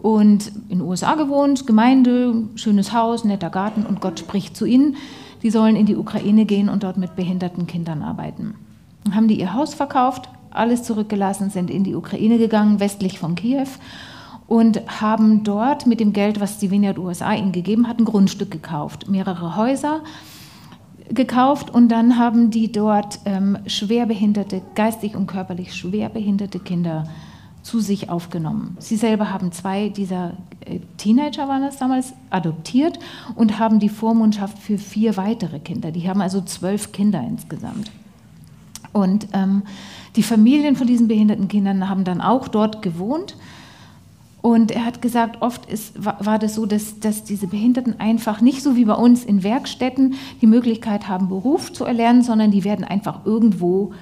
und 0.02 0.48
in 0.68 0.78
den 0.78 0.80
USA 0.82 1.14
gewohnt, 1.14 1.66
Gemeinde, 1.66 2.44
schönes 2.56 2.92
Haus, 2.92 3.24
netter 3.24 3.50
Garten 3.50 3.86
und 3.86 4.00
Gott 4.00 4.18
spricht 4.18 4.56
zu 4.56 4.66
ihnen, 4.66 4.96
die 5.42 5.50
sollen 5.50 5.76
in 5.76 5.86
die 5.86 5.96
Ukraine 5.96 6.44
gehen 6.44 6.68
und 6.68 6.82
dort 6.82 6.98
mit 6.98 7.16
behinderten 7.16 7.66
Kindern 7.66 8.02
arbeiten. 8.02 8.54
Dann 9.04 9.14
haben 9.14 9.28
die 9.28 9.40
ihr 9.40 9.54
Haus 9.54 9.74
verkauft, 9.74 10.28
alles 10.50 10.82
zurückgelassen, 10.82 11.50
sind 11.50 11.70
in 11.70 11.84
die 11.84 11.94
Ukraine 11.94 12.38
gegangen, 12.38 12.80
westlich 12.80 13.18
von 13.18 13.34
Kiew 13.34 13.68
und 14.46 15.00
haben 15.00 15.44
dort 15.44 15.86
mit 15.86 16.00
dem 16.00 16.12
Geld, 16.12 16.40
was 16.40 16.58
die 16.58 16.70
Vineyard 16.70 16.98
USA 16.98 17.32
ihnen 17.32 17.52
gegeben 17.52 17.86
hat, 17.86 18.00
ein 18.00 18.04
Grundstück 18.04 18.50
gekauft, 18.50 19.08
mehrere 19.08 19.56
Häuser 19.56 20.00
gekauft 21.08 21.70
und 21.70 21.88
dann 21.88 22.18
haben 22.18 22.50
die 22.50 22.70
dort 22.70 23.20
ähm, 23.24 23.58
schwerbehinderte, 23.66 24.62
geistig 24.74 25.16
und 25.16 25.26
körperlich 25.26 25.74
schwerbehinderte 25.74 26.58
Kinder 26.58 27.04
zu 27.62 27.80
sich 27.80 28.08
aufgenommen. 28.08 28.76
Sie 28.78 28.96
selber 28.96 29.30
haben 29.30 29.52
zwei 29.52 29.88
dieser 29.88 30.32
äh, 30.64 30.80
Teenager, 30.96 31.48
waren 31.48 31.62
das 31.62 31.78
damals, 31.78 32.14
adoptiert 32.30 32.98
und 33.34 33.58
haben 33.58 33.78
die 33.78 33.88
Vormundschaft 33.88 34.58
für 34.58 34.78
vier 34.78 35.16
weitere 35.16 35.58
Kinder. 35.58 35.90
Die 35.90 36.08
haben 36.08 36.20
also 36.20 36.40
zwölf 36.40 36.92
Kinder 36.92 37.22
insgesamt. 37.22 37.90
Und 38.92 39.28
ähm, 39.32 39.62
die 40.16 40.22
Familien 40.22 40.76
von 40.76 40.86
diesen 40.86 41.08
behinderten 41.08 41.48
Kindern 41.48 41.88
haben 41.88 42.04
dann 42.04 42.20
auch 42.20 42.48
dort 42.48 42.80
gewohnt 42.82 43.36
und 44.48 44.70
er 44.70 44.86
hat 44.86 45.02
gesagt, 45.02 45.42
oft 45.42 45.66
ist, 45.66 45.92
war, 46.02 46.38
das 46.38 46.54
so, 46.54 46.64
dass, 46.64 47.00
dass 47.00 47.22
diese 47.22 47.48
Behinderten 47.48 48.00
einfach 48.00 48.40
nicht 48.40 48.62
so 48.62 48.76
wie 48.76 48.86
bei 48.86 48.94
uns 48.94 49.22
in 49.22 49.42
Werkstätten 49.42 50.14
die 50.40 50.46
Möglichkeit 50.46 51.06
haben, 51.06 51.28
Beruf 51.28 51.70
zu 51.70 51.84
erlernen, 51.84 52.22
sondern 52.22 52.50
die 52.50 52.64
werden 52.64 52.82
einfach 52.82 53.26
irgendwo 53.26 53.92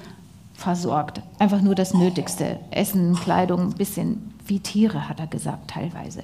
versorgt. 0.55 1.21
Einfach 1.41 1.63
nur 1.63 1.75
das 1.75 1.95
Nötigste. 1.95 2.61
Essen, 2.71 3.17
Kleidung, 3.17 3.61
ein 3.61 3.75
bisschen 3.75 4.35
wie 4.47 4.61
Tiere, 4.61 5.09
hat 5.09 5.19
er 5.19 5.27
gesagt, 5.27 5.69
teilweise. 5.69 6.23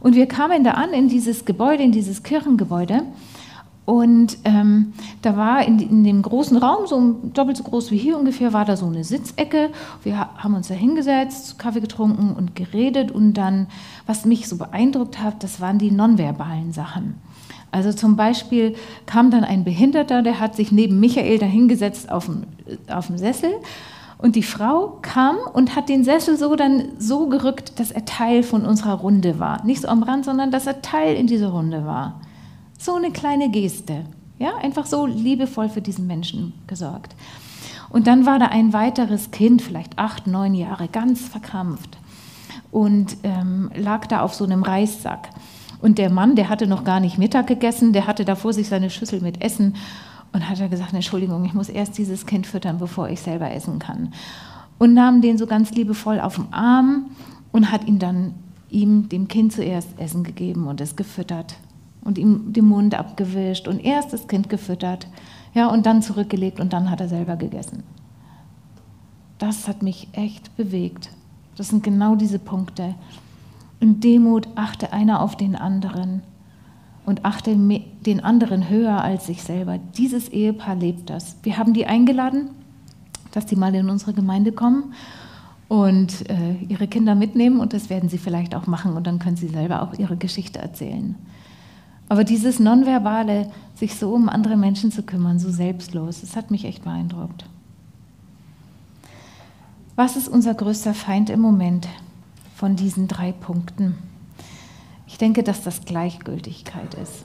Und 0.00 0.14
wir 0.14 0.28
kamen 0.28 0.64
da 0.64 0.70
an 0.70 0.94
in 0.94 1.08
dieses 1.10 1.44
Gebäude, 1.44 1.82
in 1.82 1.92
dieses 1.92 2.22
Kirchengebäude. 2.22 3.02
Und 3.86 4.38
ähm, 4.42 4.92
da 5.22 5.36
war 5.36 5.64
in, 5.64 5.78
in, 5.78 6.02
dem 6.02 6.20
großen 6.20 6.56
Raum, 6.56 6.88
so 6.88 7.20
doppelt 7.32 7.56
so 7.56 7.62
groß 7.62 7.92
wie 7.92 7.96
hier 7.96 8.18
ungefähr, 8.18 8.52
war 8.52 8.64
da 8.64 8.76
so 8.76 8.86
eine 8.86 9.04
Sitzecke. 9.04 9.70
Wir 10.02 10.18
haben 10.18 10.54
uns 10.54 10.66
da 10.66 10.74
hingesetzt, 10.74 11.56
Kaffee 11.60 11.80
getrunken 11.80 12.34
und 12.36 12.56
geredet. 12.56 13.12
Und 13.12 13.34
dann, 13.34 13.68
was 14.04 14.24
mich 14.24 14.48
so 14.48 14.56
beeindruckt 14.56 15.22
hat, 15.22 15.44
das 15.44 15.60
waren 15.60 15.78
die 15.78 15.92
nonverbalen 15.92 16.72
Sachen. 16.72 17.14
Also 17.70 17.92
zum 17.92 18.16
Beispiel 18.16 18.74
kam 19.06 19.30
dann 19.30 19.44
ein 19.44 19.62
Behinderter, 19.62 20.22
der 20.22 20.40
hat 20.40 20.56
sich 20.56 20.72
neben 20.72 20.98
Michael 20.98 21.38
da 21.38 21.46
hingesetzt 21.46 22.10
auf 22.10 22.26
dem, 22.26 22.42
auf 22.88 23.06
dem 23.06 23.18
Sessel. 23.18 23.50
Und 24.18 24.34
die 24.34 24.42
Frau 24.42 24.98
kam 25.02 25.36
und 25.52 25.76
hat 25.76 25.88
den 25.88 26.02
Sessel 26.02 26.36
so 26.36 26.56
dann 26.56 26.88
so 26.98 27.28
gerückt, 27.28 27.78
dass 27.78 27.92
er 27.92 28.04
Teil 28.04 28.42
von 28.42 28.66
unserer 28.66 28.94
Runde 28.94 29.38
war. 29.38 29.64
Nicht 29.64 29.82
so 29.82 29.88
am 29.88 30.02
Rand, 30.02 30.24
sondern 30.24 30.50
dass 30.50 30.66
er 30.66 30.82
Teil 30.82 31.14
in 31.14 31.28
dieser 31.28 31.50
Runde 31.50 31.84
war. 31.84 32.20
So 32.86 32.94
eine 32.94 33.10
kleine 33.10 33.50
Geste. 33.50 34.04
Ja, 34.38 34.58
einfach 34.62 34.86
so 34.86 35.06
liebevoll 35.06 35.68
für 35.68 35.82
diesen 35.82 36.06
Menschen 36.06 36.52
gesorgt. 36.68 37.16
Und 37.90 38.06
dann 38.06 38.26
war 38.26 38.38
da 38.38 38.46
ein 38.46 38.72
weiteres 38.72 39.32
Kind, 39.32 39.60
vielleicht 39.60 39.98
acht, 39.98 40.28
neun 40.28 40.54
Jahre, 40.54 40.86
ganz 40.86 41.22
verkrampft 41.22 41.98
und 42.70 43.16
ähm, 43.24 43.72
lag 43.74 44.06
da 44.06 44.20
auf 44.20 44.34
so 44.34 44.44
einem 44.44 44.62
Reissack. 44.62 45.30
Und 45.82 45.98
der 45.98 46.10
Mann, 46.10 46.36
der 46.36 46.48
hatte 46.48 46.68
noch 46.68 46.84
gar 46.84 47.00
nicht 47.00 47.18
Mittag 47.18 47.48
gegessen, 47.48 47.92
der 47.92 48.06
hatte 48.06 48.24
da 48.24 48.36
vor 48.36 48.52
sich 48.52 48.68
seine 48.68 48.88
Schüssel 48.88 49.20
mit 49.20 49.42
Essen 49.42 49.74
und 50.32 50.48
hat 50.48 50.60
er 50.60 50.68
gesagt, 50.68 50.94
Entschuldigung, 50.94 51.44
ich 51.44 51.54
muss 51.54 51.68
erst 51.68 51.98
dieses 51.98 52.24
Kind 52.24 52.46
füttern, 52.46 52.78
bevor 52.78 53.08
ich 53.08 53.20
selber 53.20 53.50
essen 53.50 53.80
kann. 53.80 54.12
Und 54.78 54.94
nahm 54.94 55.22
den 55.22 55.38
so 55.38 55.48
ganz 55.48 55.72
liebevoll 55.72 56.20
auf 56.20 56.36
den 56.36 56.52
Arm 56.52 57.10
und 57.50 57.72
hat 57.72 57.84
ihn 57.88 57.98
dann 57.98 58.34
ihm, 58.70 59.08
dem 59.08 59.26
Kind 59.26 59.52
zuerst 59.52 59.88
Essen 59.98 60.22
gegeben 60.22 60.68
und 60.68 60.80
es 60.80 60.94
gefüttert 60.94 61.56
und 62.06 62.18
ihm 62.18 62.52
den 62.52 62.66
Mund 62.66 62.94
abgewischt 62.94 63.68
und 63.68 63.84
erst 63.84 64.12
das 64.12 64.28
Kind 64.28 64.48
gefüttert, 64.48 65.06
ja, 65.54 65.68
und 65.68 65.86
dann 65.86 66.02
zurückgelegt 66.02 66.60
und 66.60 66.72
dann 66.72 66.90
hat 66.90 67.00
er 67.00 67.08
selber 67.08 67.36
gegessen. 67.36 67.82
Das 69.38 69.68
hat 69.68 69.82
mich 69.82 70.08
echt 70.12 70.54
bewegt. 70.56 71.10
Das 71.56 71.68
sind 71.68 71.82
genau 71.82 72.14
diese 72.14 72.38
Punkte. 72.38 72.94
In 73.80 74.00
Demut 74.00 74.48
achte 74.54 74.92
einer 74.92 75.20
auf 75.20 75.36
den 75.36 75.56
anderen 75.56 76.22
und 77.04 77.24
achte 77.24 77.56
den 77.56 78.20
anderen 78.20 78.68
höher 78.68 79.00
als 79.02 79.26
sich 79.26 79.42
selber. 79.42 79.78
Dieses 79.96 80.28
Ehepaar 80.28 80.74
lebt 80.74 81.08
das. 81.08 81.36
Wir 81.42 81.56
haben 81.56 81.72
die 81.72 81.86
eingeladen, 81.86 82.50
dass 83.32 83.48
sie 83.48 83.56
mal 83.56 83.74
in 83.74 83.90
unsere 83.90 84.12
Gemeinde 84.12 84.52
kommen 84.52 84.94
und 85.68 86.28
äh, 86.30 86.54
ihre 86.68 86.86
Kinder 86.86 87.14
mitnehmen 87.14 87.60
und 87.60 87.72
das 87.72 87.90
werden 87.90 88.08
sie 88.08 88.18
vielleicht 88.18 88.54
auch 88.54 88.66
machen 88.66 88.96
und 88.96 89.06
dann 89.06 89.18
können 89.18 89.36
sie 89.36 89.48
selber 89.48 89.82
auch 89.82 89.98
ihre 89.98 90.16
Geschichte 90.16 90.58
erzählen. 90.58 91.16
Aber 92.08 92.24
dieses 92.24 92.60
Nonverbale, 92.60 93.50
sich 93.74 93.96
so 93.96 94.14
um 94.14 94.28
andere 94.28 94.56
Menschen 94.56 94.92
zu 94.92 95.02
kümmern, 95.02 95.38
so 95.38 95.50
selbstlos, 95.50 96.20
das 96.20 96.36
hat 96.36 96.50
mich 96.50 96.64
echt 96.64 96.84
beeindruckt. 96.84 97.46
Was 99.96 100.16
ist 100.16 100.28
unser 100.28 100.54
größter 100.54 100.94
Feind 100.94 101.30
im 101.30 101.40
Moment 101.40 101.88
von 102.54 102.76
diesen 102.76 103.08
drei 103.08 103.32
Punkten? 103.32 103.94
Ich 105.06 105.18
denke, 105.18 105.42
dass 105.42 105.62
das 105.62 105.84
Gleichgültigkeit 105.84 106.94
ist. 106.94 107.24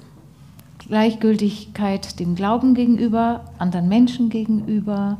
Gleichgültigkeit 0.79 2.19
dem 2.19 2.35
Glauben 2.35 2.73
gegenüber, 2.73 3.45
anderen 3.57 3.87
Menschen 3.87 4.29
gegenüber, 4.29 5.17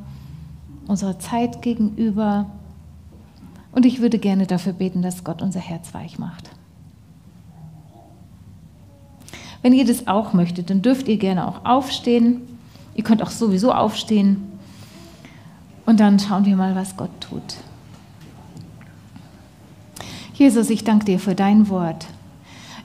unserer 0.87 1.19
Zeit 1.19 1.61
gegenüber. 1.61 2.47
Und 3.71 3.85
ich 3.85 4.01
würde 4.01 4.17
gerne 4.17 4.47
dafür 4.47 4.73
beten, 4.73 5.01
dass 5.01 5.23
Gott 5.23 5.41
unser 5.41 5.59
Herz 5.59 5.93
weich 5.93 6.19
macht. 6.19 6.49
Wenn 9.61 9.73
ihr 9.73 9.85
das 9.85 10.07
auch 10.07 10.33
möchtet, 10.33 10.69
dann 10.69 10.81
dürft 10.81 11.07
ihr 11.07 11.17
gerne 11.17 11.47
auch 11.47 11.65
aufstehen. 11.65 12.41
Ihr 12.95 13.03
könnt 13.03 13.21
auch 13.21 13.29
sowieso 13.29 13.71
aufstehen. 13.71 14.51
Und 15.85 15.99
dann 15.99 16.19
schauen 16.19 16.45
wir 16.45 16.55
mal, 16.55 16.75
was 16.75 16.97
Gott 16.97 17.11
tut. 17.19 17.57
Jesus, 20.33 20.69
ich 20.69 20.83
danke 20.83 21.05
dir 21.05 21.19
für 21.19 21.35
dein 21.35 21.69
Wort. 21.69 22.07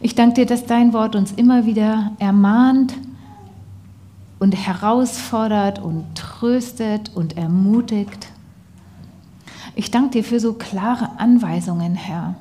Ich 0.01 0.15
danke 0.15 0.35
dir, 0.35 0.47
dass 0.47 0.67
dein 0.67 0.93
Wort 0.93 1.17
uns 1.17 1.33
immer 1.33 1.65
wieder 1.65 2.13
ermahnt 2.19 2.95
und 4.39 4.53
herausfordert 4.53 5.79
und 5.79 6.05
tröstet 6.15 7.11
und 7.15 7.37
ermutigt. 7.39 8.29
Ich 9.75 9.91
danke 9.91 10.11
dir 10.11 10.25
für 10.25 10.41
so 10.41 10.53
klare 10.55 11.19
Anweisungen, 11.19 11.95
Herr, 11.95 12.35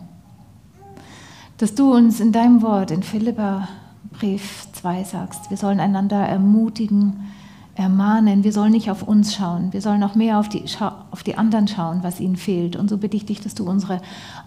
dass 1.57 1.75
du 1.75 1.93
uns 1.93 2.19
in 2.19 2.31
deinem 2.31 2.61
Wort 2.61 2.91
in 2.91 3.03
Philippa 3.03 3.69
Brief 4.19 4.67
2 4.73 5.03
sagst. 5.03 5.49
Wir 5.49 5.57
sollen 5.57 5.79
einander 5.79 6.17
ermutigen, 6.17 7.31
ermahnen. 7.75 8.43
Wir 8.43 8.53
sollen 8.53 8.71
nicht 8.71 8.89
auf 8.89 9.03
uns 9.03 9.35
schauen. 9.35 9.73
Wir 9.73 9.81
sollen 9.81 10.03
auch 10.03 10.15
mehr 10.15 10.39
auf 10.39 10.49
die, 10.49 10.63
auf 11.11 11.23
die 11.23 11.37
anderen 11.37 11.67
schauen, 11.67 11.99
was 12.01 12.19
ihnen 12.19 12.37
fehlt. 12.37 12.75
Und 12.75 12.89
so 12.89 12.97
bitte 12.97 13.17
ich 13.17 13.25
dich, 13.25 13.41
dass 13.41 13.55
du 13.55 13.69
unsere 13.69 14.01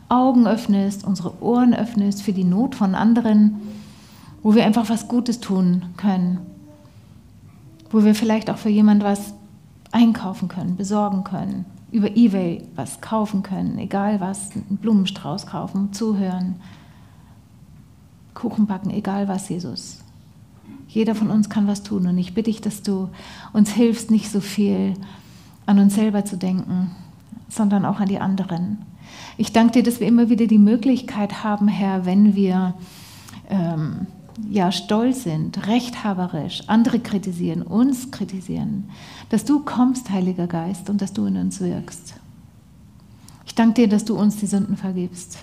Augen 0.09 0.47
öffnest, 0.47 1.05
unsere 1.05 1.43
Ohren 1.43 1.75
öffnest 1.75 2.23
für 2.23 2.33
die 2.33 2.45
Not 2.45 2.75
von 2.75 2.95
anderen, 2.95 3.61
wo 4.43 4.55
wir 4.55 4.65
einfach 4.65 4.89
was 4.89 5.09
Gutes 5.09 5.41
tun 5.41 5.87
können. 5.97 6.39
Wo 7.91 8.05
wir 8.05 8.15
vielleicht 8.15 8.51
auch 8.51 8.59
für 8.59 8.71
jemand 8.71 9.03
was 9.03 9.35
einkaufen 9.93 10.49
können, 10.49 10.77
besorgen 10.77 11.25
können, 11.25 11.65
über 11.91 12.17
Ebay 12.17 12.63
was 12.75 13.01
kaufen 13.01 13.43
können, 13.43 13.79
egal 13.79 14.21
was, 14.21 14.51
einen 14.53 14.79
Blumenstrauß 14.79 15.47
kaufen, 15.47 15.93
zuhören 15.93 16.57
Kuchen 18.39 18.67
backen, 18.67 18.91
egal 18.91 19.27
was, 19.27 19.49
Jesus. 19.49 19.99
Jeder 20.87 21.17
von 21.17 21.29
uns 21.29 21.51
kann 21.51 21.67
was 21.67 21.83
tun 21.83 22.07
und 22.07 22.17
ich 22.19 22.35
bitte 22.35 22.51
dich, 22.51 22.61
dass 22.61 22.83
du 22.83 23.09
uns 23.53 23.71
hilfst, 23.71 24.13
nicht 24.13 24.31
so 24.31 24.41
viel 24.41 24.95
an 25.67 25.81
uns 25.81 25.97
selber 25.97 26.25
zu 26.25 26.37
denken, 26.37 26.93
sondern 27.49 27.85
auch 27.85 27.99
an 27.99 28.09
die 28.09 28.21
anderen. 28.21 28.79
Ich 29.39 29.53
danke 29.53 29.73
dir, 29.73 29.83
dass 29.83 29.99
wir 29.99 30.07
immer 30.07 30.31
wieder 30.31 30.47
die 30.47 30.59
Möglichkeit 30.59 31.43
haben, 31.43 31.67
Herr, 31.67 32.07
wenn 32.07 32.37
wir 32.37 32.75
ähm, 33.51 34.07
ja 34.49 34.71
stolz 34.71 35.25
sind, 35.25 35.67
rechthaberisch, 35.67 36.63
andere 36.69 37.01
kritisieren, 37.01 37.63
uns 37.63 38.13
kritisieren, 38.13 38.89
dass 39.31 39.45
du 39.45 39.65
kommst, 39.65 40.11
Heiliger 40.11 40.47
Geist, 40.47 40.89
und 40.91 41.03
dass 41.03 41.13
du 41.13 41.27
in 41.27 41.37
uns 41.37 41.61
wirkst. 41.61 42.15
Ich 43.47 43.57
danke 43.57 43.75
dir, 43.75 43.89
dass 43.89 44.05
du 44.05 44.17
uns 44.17 44.37
die 44.37 44.47
Sünden 44.47 44.77
vergibst. 44.77 45.39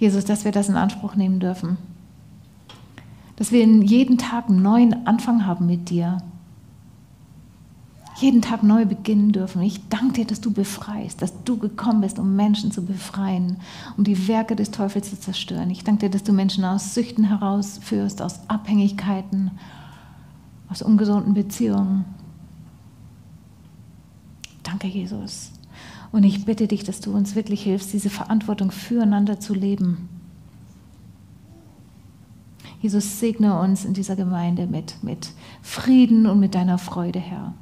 Jesus, 0.00 0.24
dass 0.24 0.46
wir 0.46 0.50
das 0.50 0.70
in 0.70 0.76
Anspruch 0.76 1.14
nehmen 1.14 1.40
dürfen. 1.40 1.76
Dass 3.36 3.52
wir 3.52 3.64
jeden 3.64 4.16
Tag 4.16 4.48
einen 4.48 4.62
neuen 4.62 5.06
Anfang 5.06 5.46
haben 5.46 5.66
mit 5.66 5.90
dir. 5.90 6.22
Jeden 8.16 8.40
Tag 8.40 8.62
neu 8.62 8.86
beginnen 8.86 9.30
dürfen. 9.32 9.60
Ich 9.60 9.88
danke 9.88 10.14
dir, 10.14 10.24
dass 10.24 10.40
du 10.40 10.52
befreist, 10.52 11.20
dass 11.20 11.44
du 11.44 11.58
gekommen 11.58 12.00
bist, 12.00 12.18
um 12.18 12.34
Menschen 12.34 12.72
zu 12.72 12.84
befreien, 12.84 13.58
um 13.98 14.04
die 14.04 14.26
Werke 14.26 14.56
des 14.56 14.70
Teufels 14.70 15.10
zu 15.10 15.20
zerstören. 15.20 15.68
Ich 15.68 15.84
danke 15.84 16.06
dir, 16.06 16.10
dass 16.10 16.24
du 16.24 16.32
Menschen 16.32 16.64
aus 16.64 16.94
Süchten 16.94 17.24
herausführst, 17.24 18.22
aus 18.22 18.40
Abhängigkeiten, 18.48 19.50
aus 20.70 20.80
ungesunden 20.80 21.34
Beziehungen. 21.34 22.06
Danke, 24.62 24.86
Jesus. 24.86 25.52
Und 26.12 26.24
ich 26.24 26.44
bitte 26.44 26.66
dich, 26.66 26.84
dass 26.84 27.00
du 27.00 27.12
uns 27.12 27.34
wirklich 27.34 27.62
hilfst, 27.62 27.92
diese 27.92 28.10
Verantwortung 28.10 28.70
füreinander 28.70 29.38
zu 29.38 29.54
leben. 29.54 30.08
Jesus, 32.80 33.20
segne 33.20 33.60
uns 33.60 33.84
in 33.84 33.94
dieser 33.94 34.16
Gemeinde 34.16 34.66
mit, 34.66 35.02
mit 35.02 35.32
Frieden 35.62 36.26
und 36.26 36.40
mit 36.40 36.54
deiner 36.54 36.78
Freude, 36.78 37.18
Herr. 37.18 37.54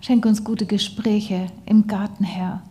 Schenk 0.00 0.26
uns 0.26 0.44
gute 0.44 0.66
Gespräche 0.66 1.46
im 1.64 1.86
Garten, 1.86 2.24
Herr. 2.24 2.62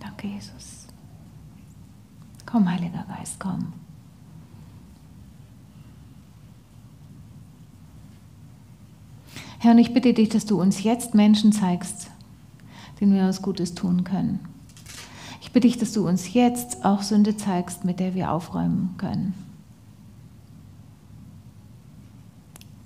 Danke, 0.00 0.28
Jesus. 0.28 0.86
Komm, 2.46 2.70
Heiliger 2.70 3.04
Geist, 3.08 3.38
komm. 3.38 3.72
Herr, 9.62 9.70
und 9.70 9.78
ich 9.78 9.94
bitte 9.94 10.12
dich, 10.12 10.28
dass 10.28 10.44
du 10.44 10.60
uns 10.60 10.82
jetzt 10.82 11.14
Menschen 11.14 11.52
zeigst, 11.52 12.10
denen 13.00 13.14
wir 13.14 13.28
was 13.28 13.42
Gutes 13.42 13.76
tun 13.76 14.02
können. 14.02 14.40
Ich 15.40 15.52
bitte 15.52 15.68
dich, 15.68 15.78
dass 15.78 15.92
du 15.92 16.04
uns 16.04 16.34
jetzt 16.34 16.84
auch 16.84 17.02
Sünde 17.02 17.36
zeigst, 17.36 17.84
mit 17.84 18.00
der 18.00 18.16
wir 18.16 18.32
aufräumen 18.32 18.96
können. 18.98 19.34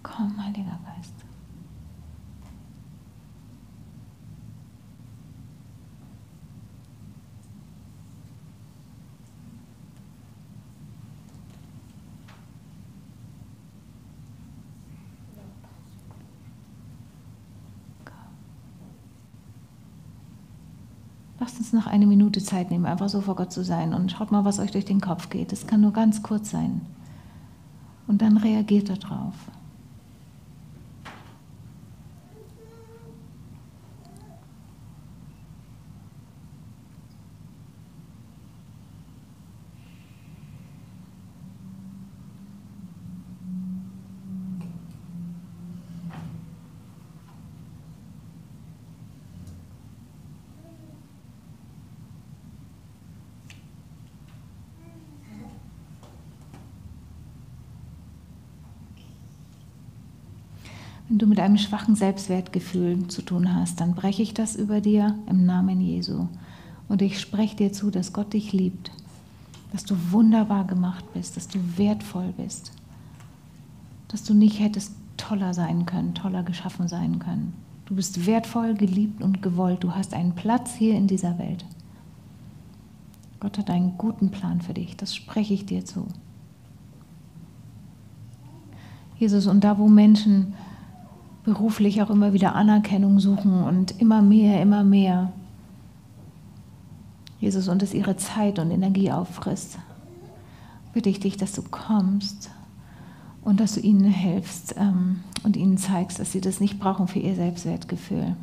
Komm, 0.02 0.36
Heiliger 0.36 0.78
Geist. 0.84 1.14
Uns 21.58 21.72
noch 21.72 21.86
eine 21.86 22.06
Minute 22.06 22.42
Zeit 22.42 22.70
nehmen, 22.70 22.86
einfach 22.86 23.08
so 23.08 23.20
vor 23.22 23.34
Gott 23.34 23.50
zu 23.50 23.64
sein 23.64 23.94
und 23.94 24.12
schaut 24.12 24.30
mal, 24.30 24.44
was 24.44 24.58
euch 24.58 24.72
durch 24.72 24.84
den 24.84 25.00
Kopf 25.00 25.30
geht. 25.30 25.52
Es 25.52 25.66
kann 25.66 25.80
nur 25.80 25.92
ganz 25.92 26.22
kurz 26.22 26.50
sein. 26.50 26.82
Und 28.06 28.20
dann 28.20 28.36
reagiert 28.36 28.88
darauf. 28.90 29.34
Wenn 61.08 61.18
du 61.18 61.26
mit 61.26 61.38
einem 61.38 61.56
schwachen 61.56 61.94
Selbstwertgefühl 61.94 63.06
zu 63.06 63.22
tun 63.22 63.54
hast, 63.54 63.80
dann 63.80 63.94
breche 63.94 64.22
ich 64.22 64.34
das 64.34 64.56
über 64.56 64.80
dir 64.80 65.16
im 65.28 65.46
Namen 65.46 65.80
Jesu. 65.80 66.26
Und 66.88 67.00
ich 67.00 67.20
spreche 67.20 67.56
dir 67.56 67.72
zu, 67.72 67.90
dass 67.90 68.12
Gott 68.12 68.32
dich 68.32 68.52
liebt, 68.52 68.90
dass 69.72 69.84
du 69.84 69.96
wunderbar 70.10 70.64
gemacht 70.64 71.04
bist, 71.14 71.36
dass 71.36 71.46
du 71.46 71.58
wertvoll 71.76 72.32
bist, 72.36 72.72
dass 74.08 74.24
du 74.24 74.34
nicht 74.34 74.58
hättest 74.58 74.94
toller 75.16 75.54
sein 75.54 75.86
können, 75.86 76.14
toller 76.14 76.42
geschaffen 76.42 76.88
sein 76.88 77.18
können. 77.20 77.54
Du 77.86 77.94
bist 77.94 78.26
wertvoll, 78.26 78.74
geliebt 78.74 79.22
und 79.22 79.42
gewollt. 79.42 79.84
Du 79.84 79.94
hast 79.94 80.12
einen 80.12 80.34
Platz 80.34 80.74
hier 80.74 80.96
in 80.96 81.06
dieser 81.06 81.38
Welt. 81.38 81.64
Gott 83.38 83.58
hat 83.58 83.70
einen 83.70 83.96
guten 83.96 84.30
Plan 84.30 84.60
für 84.60 84.74
dich. 84.74 84.96
Das 84.96 85.14
spreche 85.14 85.54
ich 85.54 85.66
dir 85.66 85.84
zu. 85.84 86.08
Jesus, 89.18 89.46
und 89.46 89.62
da, 89.62 89.78
wo 89.78 89.88
Menschen 89.88 90.54
beruflich 91.46 92.02
auch 92.02 92.10
immer 92.10 92.32
wieder 92.32 92.56
Anerkennung 92.56 93.20
suchen 93.20 93.62
und 93.62 94.00
immer 94.00 94.20
mehr, 94.20 94.60
immer 94.60 94.82
mehr. 94.82 95.32
Jesus, 97.38 97.68
und 97.68 97.82
es 97.84 97.94
ihre 97.94 98.16
Zeit 98.16 98.58
und 98.58 98.72
Energie 98.72 99.12
auffrisst, 99.12 99.78
bitte 100.92 101.08
ich 101.08 101.20
dich, 101.20 101.36
dass 101.36 101.52
du 101.52 101.62
kommst 101.62 102.50
und 103.42 103.60
dass 103.60 103.74
du 103.74 103.80
ihnen 103.80 104.10
hilfst 104.10 104.74
ähm, 104.76 105.20
und 105.44 105.56
ihnen 105.56 105.78
zeigst, 105.78 106.18
dass 106.18 106.32
sie 106.32 106.40
das 106.40 106.58
nicht 106.58 106.80
brauchen 106.80 107.06
für 107.06 107.20
ihr 107.20 107.36
Selbstwertgefühl. 107.36 108.34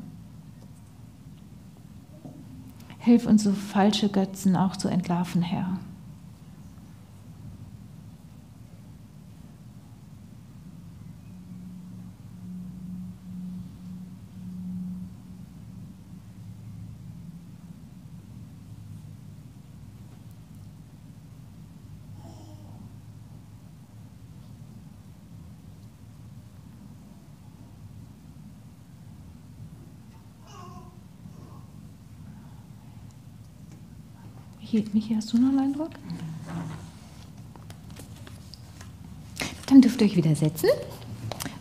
Hilf 2.99 3.27
uns 3.27 3.43
so 3.43 3.51
falsche 3.51 4.07
Götzen 4.07 4.55
auch 4.55 4.77
zu 4.77 4.87
entlarven, 4.87 5.41
Herr. 5.41 5.77
Michi, 34.73 34.89
Michi, 34.93 35.15
hast 35.15 35.31
du 35.31 35.37
noch 35.37 35.49
einen 35.49 35.59
Eindruck? 35.59 35.91
Dann 39.67 39.81
dürft 39.81 40.01
ihr 40.01 40.07
euch 40.07 40.15
wieder 40.15 40.35
setzen 40.35 40.69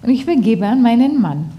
und 0.02 0.08
ich 0.08 0.22
übergebe 0.22 0.66
an 0.66 0.80
meinen 0.80 1.20
Mann. 1.20 1.51